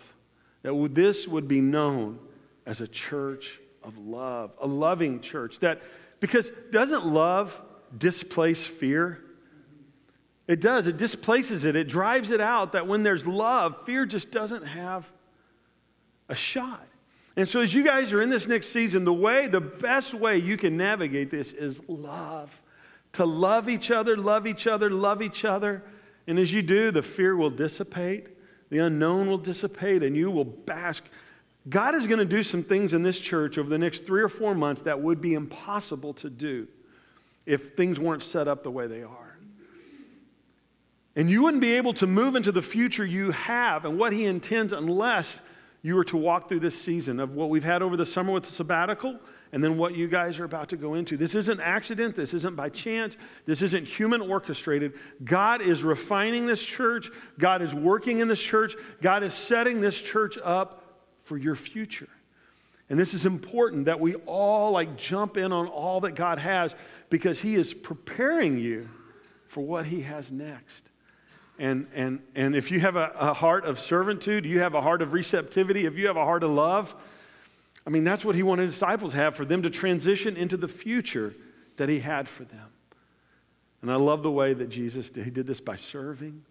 That 0.64 0.92
this 0.94 1.28
would 1.28 1.48
be 1.48 1.60
known 1.60 2.20
as 2.66 2.80
a 2.80 2.88
church 2.88 3.60
of 3.84 3.98
love, 3.98 4.52
a 4.62 4.68
loving 4.68 5.20
church. 5.20 5.60
That 5.60 5.82
because 6.20 6.52
doesn't 6.72 7.06
love 7.06 7.60
displace 7.98 8.64
fear? 8.64 9.22
It 10.48 10.60
does. 10.60 10.88
It 10.88 10.98
displaces 10.98 11.66
it. 11.66 11.76
It 11.76 11.88
drives 11.88 12.32
it 12.32 12.42
out 12.42 12.74
that 12.74 12.88
when 12.88 13.04
there's 13.04 13.26
love, 13.26 13.86
fear 13.86 14.06
just 14.06 14.32
doesn't 14.32 14.66
have 14.66 15.10
a 16.30 16.36
shot. 16.36 16.86
And 17.38 17.48
so, 17.48 17.62
as 17.62 17.74
you 17.74 17.84
guys 17.84 18.12
are 18.12 18.22
in 18.22 18.30
this 18.30 18.48
next 18.48 18.70
season, 18.70 19.06
the 19.06 19.14
way, 19.14 19.48
the 19.48 19.62
best 19.62 20.14
way 20.14 20.38
you 20.38 20.58
can 20.58 20.76
navigate 20.76 21.32
this 21.32 21.54
is 21.54 21.80
love. 21.88 22.62
To 23.14 23.26
love 23.26 23.70
each 23.70 23.92
other, 23.92 24.18
love 24.18 24.48
each 24.48 24.68
other, 24.68 24.90
love 24.90 25.22
each 25.22 25.46
other. 25.46 25.84
And 26.28 26.38
as 26.40 26.52
you 26.52 26.62
do, 26.62 26.92
the 26.92 27.02
fear 27.02 27.36
will 27.36 27.50
dissipate, 27.50 28.28
the 28.70 28.80
unknown 28.80 29.30
will 29.30 29.38
dissipate, 29.38 30.04
and 30.04 30.16
you 30.16 30.30
will 30.32 30.46
bask. 30.46 31.04
God 31.70 31.96
is 31.96 32.08
going 32.08 32.20
to 32.20 32.26
do 32.26 32.44
some 32.44 32.64
things 32.64 32.94
in 32.94 33.04
this 33.04 33.20
church 33.20 33.58
over 33.58 33.70
the 33.70 33.78
next 33.78 34.06
three 34.06 34.22
or 34.22 34.30
four 34.30 34.56
months 34.56 34.82
that 34.84 35.00
would 35.00 35.22
be 35.22 35.34
impossible 35.34 36.14
to 36.16 36.30
do 36.30 36.68
if 37.46 37.76
things 37.76 38.00
weren't 38.00 38.24
set 38.24 38.48
up 38.48 38.64
the 38.64 38.72
way 38.72 38.88
they 38.88 39.04
are. 39.04 39.31
And 41.16 41.30
you 41.30 41.44
wouldn't 41.44 41.62
be 41.62 41.74
able 41.74 41.94
to 41.94 42.08
move 42.08 42.36
into 42.36 42.52
the 42.52 42.62
future 42.62 43.06
you 43.06 43.32
have 43.32 43.86
and 43.86 44.00
what 44.00 44.14
He 44.14 44.26
intends 44.26 44.74
unless 44.74 45.42
you 45.84 45.96
were 45.96 46.04
to 46.06 46.18
walk 46.18 46.48
through 46.48 46.60
this 46.60 46.80
season 46.80 47.20
of 47.20 47.34
what 47.34 47.50
we've 47.50 47.64
had 47.64 47.82
over 47.82 47.98
the 47.98 48.06
summer 48.06 48.32
with 48.32 48.44
the 48.44 48.52
sabbatical 48.52 49.20
and 49.52 49.64
then 49.64 49.78
what 49.78 49.96
you 49.96 50.08
guys 50.08 50.40
are 50.40 50.46
about 50.46 50.70
to 50.70 50.78
go 50.78 50.94
into. 50.94 51.18
This 51.18 51.36
isn't 51.36 51.60
accident. 51.60 52.16
This 52.16 52.34
isn't 52.34 52.56
by 52.56 52.70
chance. 52.70 53.18
This 53.46 53.62
isn't 53.62 53.86
human 53.86 54.22
orchestrated. 54.22 54.94
God 55.24 55.62
is 55.62 55.84
refining 55.84 56.46
this 56.46 56.64
church. 56.64 57.10
God 57.38 57.62
is 57.62 57.74
working 57.74 58.20
in 58.20 58.28
this 58.28 58.42
church. 58.42 58.76
God 59.02 59.24
is 59.24 59.34
setting 59.34 59.82
this 59.82 60.00
church 60.00 60.38
up 60.44 60.84
for 61.24 61.38
your 61.38 61.56
future. 61.56 62.08
And 62.90 63.00
this 63.00 63.14
is 63.14 63.26
important 63.26 63.86
that 63.86 64.00
we 64.00 64.16
all 64.16 64.72
like 64.72 64.98
jump 64.98 65.38
in 65.38 65.52
on 65.52 65.68
all 65.68 66.02
that 66.02 66.16
God 66.16 66.40
has 66.40 66.76
because 67.10 67.40
He 67.40 67.56
is 67.56 67.74
preparing 67.74 68.58
you 68.60 68.88
for 69.48 69.62
what 69.62 69.86
He 69.86 70.02
has 70.02 70.32
next. 70.32 70.91
And, 71.62 71.86
and, 71.94 72.24
and 72.34 72.56
if 72.56 72.72
you 72.72 72.80
have 72.80 72.96
a, 72.96 73.12
a 73.16 73.36
heart 73.36 73.66
of 73.66 73.80
servitude, 73.80 74.48
you 74.48 74.62
have 74.62 74.74
a 74.74 74.82
heart 74.82 75.04
of 75.04 75.14
receptivity, 75.14 75.86
if 75.86 75.96
you 75.96 76.08
have 76.08 76.18
a 76.18 76.26
heart 76.26 76.42
of 76.42 76.50
love, 76.50 76.96
I 77.86 77.92
mean, 77.92 78.04
that's 78.04 78.26
what 78.26 78.34
he 78.34 78.42
wanted 78.42 78.66
disciples 78.66 79.14
have 79.14 79.36
for 79.36 79.46
them 79.46 79.62
to 79.62 79.70
transition 79.70 80.38
into 80.38 80.58
the 80.58 80.68
future 80.68 81.36
that 81.78 81.88
he 81.88 82.00
had 82.00 82.28
for 82.28 82.46
them. 82.46 82.68
And 83.84 83.92
I 83.92 83.96
love 83.96 84.24
the 84.24 84.32
way 84.32 84.56
that 84.56 84.70
Jesus 84.70 85.12
did. 85.12 85.24
He 85.24 85.30
did 85.30 85.46
this 85.46 85.62
by 85.62 85.76
serving, 85.76 86.44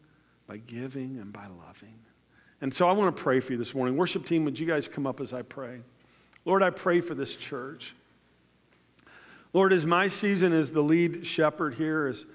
by 0.46 0.58
giving, 0.58 1.18
and 1.20 1.32
by 1.32 1.46
loving. 1.66 1.98
And 2.60 2.72
so 2.72 2.88
I 2.88 2.92
want 2.92 3.16
to 3.16 3.20
pray 3.20 3.40
for 3.40 3.50
you 3.50 3.58
this 3.58 3.74
morning. 3.74 3.96
Worship 3.96 4.24
team, 4.24 4.44
would 4.44 4.60
you 4.60 4.66
guys 4.66 4.86
come 4.86 5.08
up 5.08 5.20
as 5.20 5.32
I 5.32 5.42
pray? 5.42 5.80
Lord, 6.44 6.62
I 6.62 6.70
pray 6.70 7.00
for 7.00 7.16
this 7.16 7.34
church. 7.34 7.96
Lord, 9.52 9.72
as 9.72 9.84
my 9.84 10.06
season 10.06 10.52
as 10.52 10.70
the 10.70 10.82
lead 10.82 11.26
shepherd 11.26 11.74
here 11.74 12.06
is, 12.06 12.26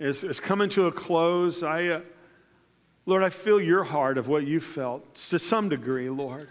is, 0.00 0.24
is 0.24 0.40
coming 0.40 0.70
to 0.70 0.86
a 0.86 0.92
close, 0.92 1.62
I, 1.62 1.88
uh, 1.88 2.00
Lord, 3.04 3.22
I 3.22 3.30
feel 3.30 3.60
your 3.60 3.82
heart 3.82 4.16
of 4.16 4.28
what 4.28 4.46
you 4.46 4.60
felt 4.60 5.14
to 5.30 5.38
some 5.38 5.68
degree, 5.68 6.08
Lord, 6.08 6.48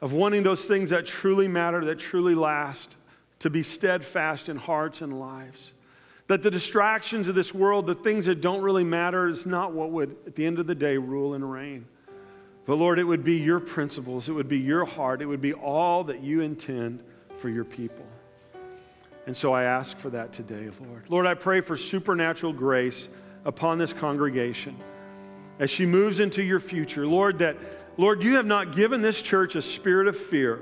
of 0.00 0.12
wanting 0.12 0.42
those 0.42 0.64
things 0.64 0.90
that 0.90 1.06
truly 1.06 1.46
matter, 1.46 1.84
that 1.84 1.98
truly 1.98 2.34
last, 2.34 2.96
to 3.40 3.50
be 3.50 3.62
steadfast 3.62 4.48
in 4.48 4.56
hearts 4.56 5.00
and 5.00 5.20
lives. 5.20 5.72
That 6.26 6.42
the 6.42 6.50
distractions 6.50 7.28
of 7.28 7.34
this 7.34 7.54
world, 7.54 7.86
the 7.86 7.94
things 7.94 8.26
that 8.26 8.40
don't 8.40 8.60
really 8.60 8.84
matter, 8.84 9.28
is 9.28 9.46
not 9.46 9.72
what 9.72 9.90
would, 9.90 10.16
at 10.26 10.34
the 10.34 10.44
end 10.44 10.58
of 10.58 10.66
the 10.66 10.74
day, 10.74 10.96
rule 10.96 11.34
and 11.34 11.50
reign. 11.50 11.86
But 12.66 12.74
Lord, 12.74 12.98
it 12.98 13.04
would 13.04 13.24
be 13.24 13.36
your 13.36 13.60
principles, 13.60 14.28
it 14.28 14.32
would 14.32 14.48
be 14.48 14.58
your 14.58 14.84
heart, 14.84 15.22
it 15.22 15.26
would 15.26 15.40
be 15.40 15.54
all 15.54 16.04
that 16.04 16.22
you 16.22 16.40
intend 16.40 17.02
for 17.38 17.48
your 17.48 17.64
people. 17.64 18.04
And 19.26 19.36
so 19.36 19.52
I 19.52 19.62
ask 19.62 19.96
for 19.98 20.10
that 20.10 20.32
today, 20.32 20.68
Lord. 20.80 21.04
Lord, 21.08 21.26
I 21.26 21.34
pray 21.34 21.60
for 21.60 21.76
supernatural 21.76 22.52
grace 22.52 23.08
upon 23.44 23.78
this 23.78 23.92
congregation 23.92 24.76
as 25.58 25.70
she 25.70 25.86
moves 25.86 26.20
into 26.20 26.42
your 26.42 26.60
future. 26.60 27.06
Lord, 27.06 27.38
that 27.38 27.56
Lord, 27.96 28.22
you 28.22 28.36
have 28.36 28.46
not 28.46 28.74
given 28.74 29.02
this 29.02 29.20
church 29.20 29.56
a 29.56 29.62
spirit 29.62 30.06
of 30.06 30.16
fear, 30.16 30.60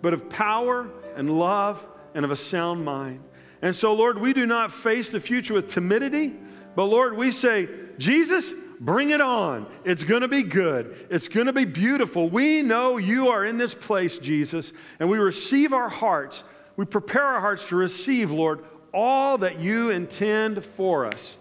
but 0.00 0.14
of 0.14 0.30
power 0.30 0.88
and 1.16 1.38
love 1.38 1.86
and 2.14 2.24
of 2.24 2.30
a 2.30 2.36
sound 2.36 2.84
mind. 2.84 3.20
And 3.60 3.76
so, 3.76 3.92
Lord, 3.92 4.18
we 4.18 4.32
do 4.32 4.46
not 4.46 4.72
face 4.72 5.10
the 5.10 5.20
future 5.20 5.54
with 5.54 5.70
timidity, 5.70 6.34
but 6.74 6.84
Lord, 6.84 7.16
we 7.16 7.30
say, 7.30 7.68
Jesus, 7.98 8.50
bring 8.80 9.10
it 9.10 9.20
on. 9.20 9.66
It's 9.84 10.02
going 10.02 10.22
to 10.22 10.28
be 10.28 10.42
good. 10.42 11.06
It's 11.10 11.28
going 11.28 11.46
to 11.46 11.52
be 11.52 11.66
beautiful. 11.66 12.28
We 12.28 12.62
know 12.62 12.96
you 12.96 13.28
are 13.28 13.44
in 13.44 13.58
this 13.58 13.74
place, 13.74 14.18
Jesus, 14.18 14.72
and 14.98 15.08
we 15.10 15.18
receive 15.18 15.72
our 15.72 15.90
hearts. 15.90 16.42
We 16.76 16.86
prepare 16.86 17.22
our 17.22 17.40
hearts 17.40 17.68
to 17.68 17.76
receive, 17.76 18.32
Lord, 18.32 18.64
all 18.94 19.38
that 19.38 19.60
you 19.60 19.90
intend 19.90 20.64
for 20.64 21.06
us. 21.06 21.36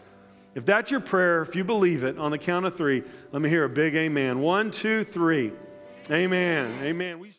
If 0.54 0.66
that's 0.66 0.92
your 0.92 1.00
prayer, 1.00 1.42
if 1.42 1.56
you 1.56 1.64
believe 1.64 2.04
it, 2.04 2.18
on 2.18 2.32
the 2.32 2.38
count 2.38 2.66
of 2.66 2.76
three, 2.76 3.04
let 3.32 3.42
me 3.42 3.50
hear 3.50 3.64
a 3.64 3.70
big 3.70 3.96
amen. 3.96 4.40
One, 4.40 4.70
two, 4.70 5.04
three. 5.04 5.54
Amen. 6.10 6.84
Amen. 6.84 7.20
We, 7.20 7.34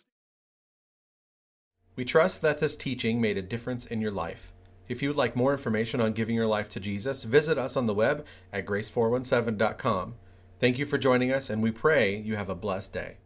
we 1.94 2.05
trust 2.05 2.40
that 2.40 2.61
this 2.61 2.75
teaching 2.75 3.20
made 3.20 3.37
a 3.37 3.42
difference 3.42 3.85
in 3.85 4.01
your 4.01 4.12
life. 4.12 4.53
If 4.88 5.03
you 5.03 5.09
would 5.11 5.16
like 5.16 5.37
more 5.37 5.53
information 5.53 6.01
on 6.01 6.12
giving 6.12 6.35
your 6.35 6.46
life 6.46 6.68
to 6.70 6.81
Jesus, 6.81 7.22
visit 7.22 7.59
us 7.59 7.77
on 7.77 7.87
the 7.87 7.94
web 7.94 8.27
at 8.53 8.66
grace417.com. 8.66 10.14
Thank 10.59 10.79
you 10.79 10.87
for 10.87 10.98
joining 10.98 11.33
us, 11.33 11.51
and 11.51 11.62
we 11.62 11.70
pray 11.70 12.16
you 12.16 12.37
have 12.37 12.48
a 12.48 12.55
blessed 12.55 12.92
day. 12.92 13.16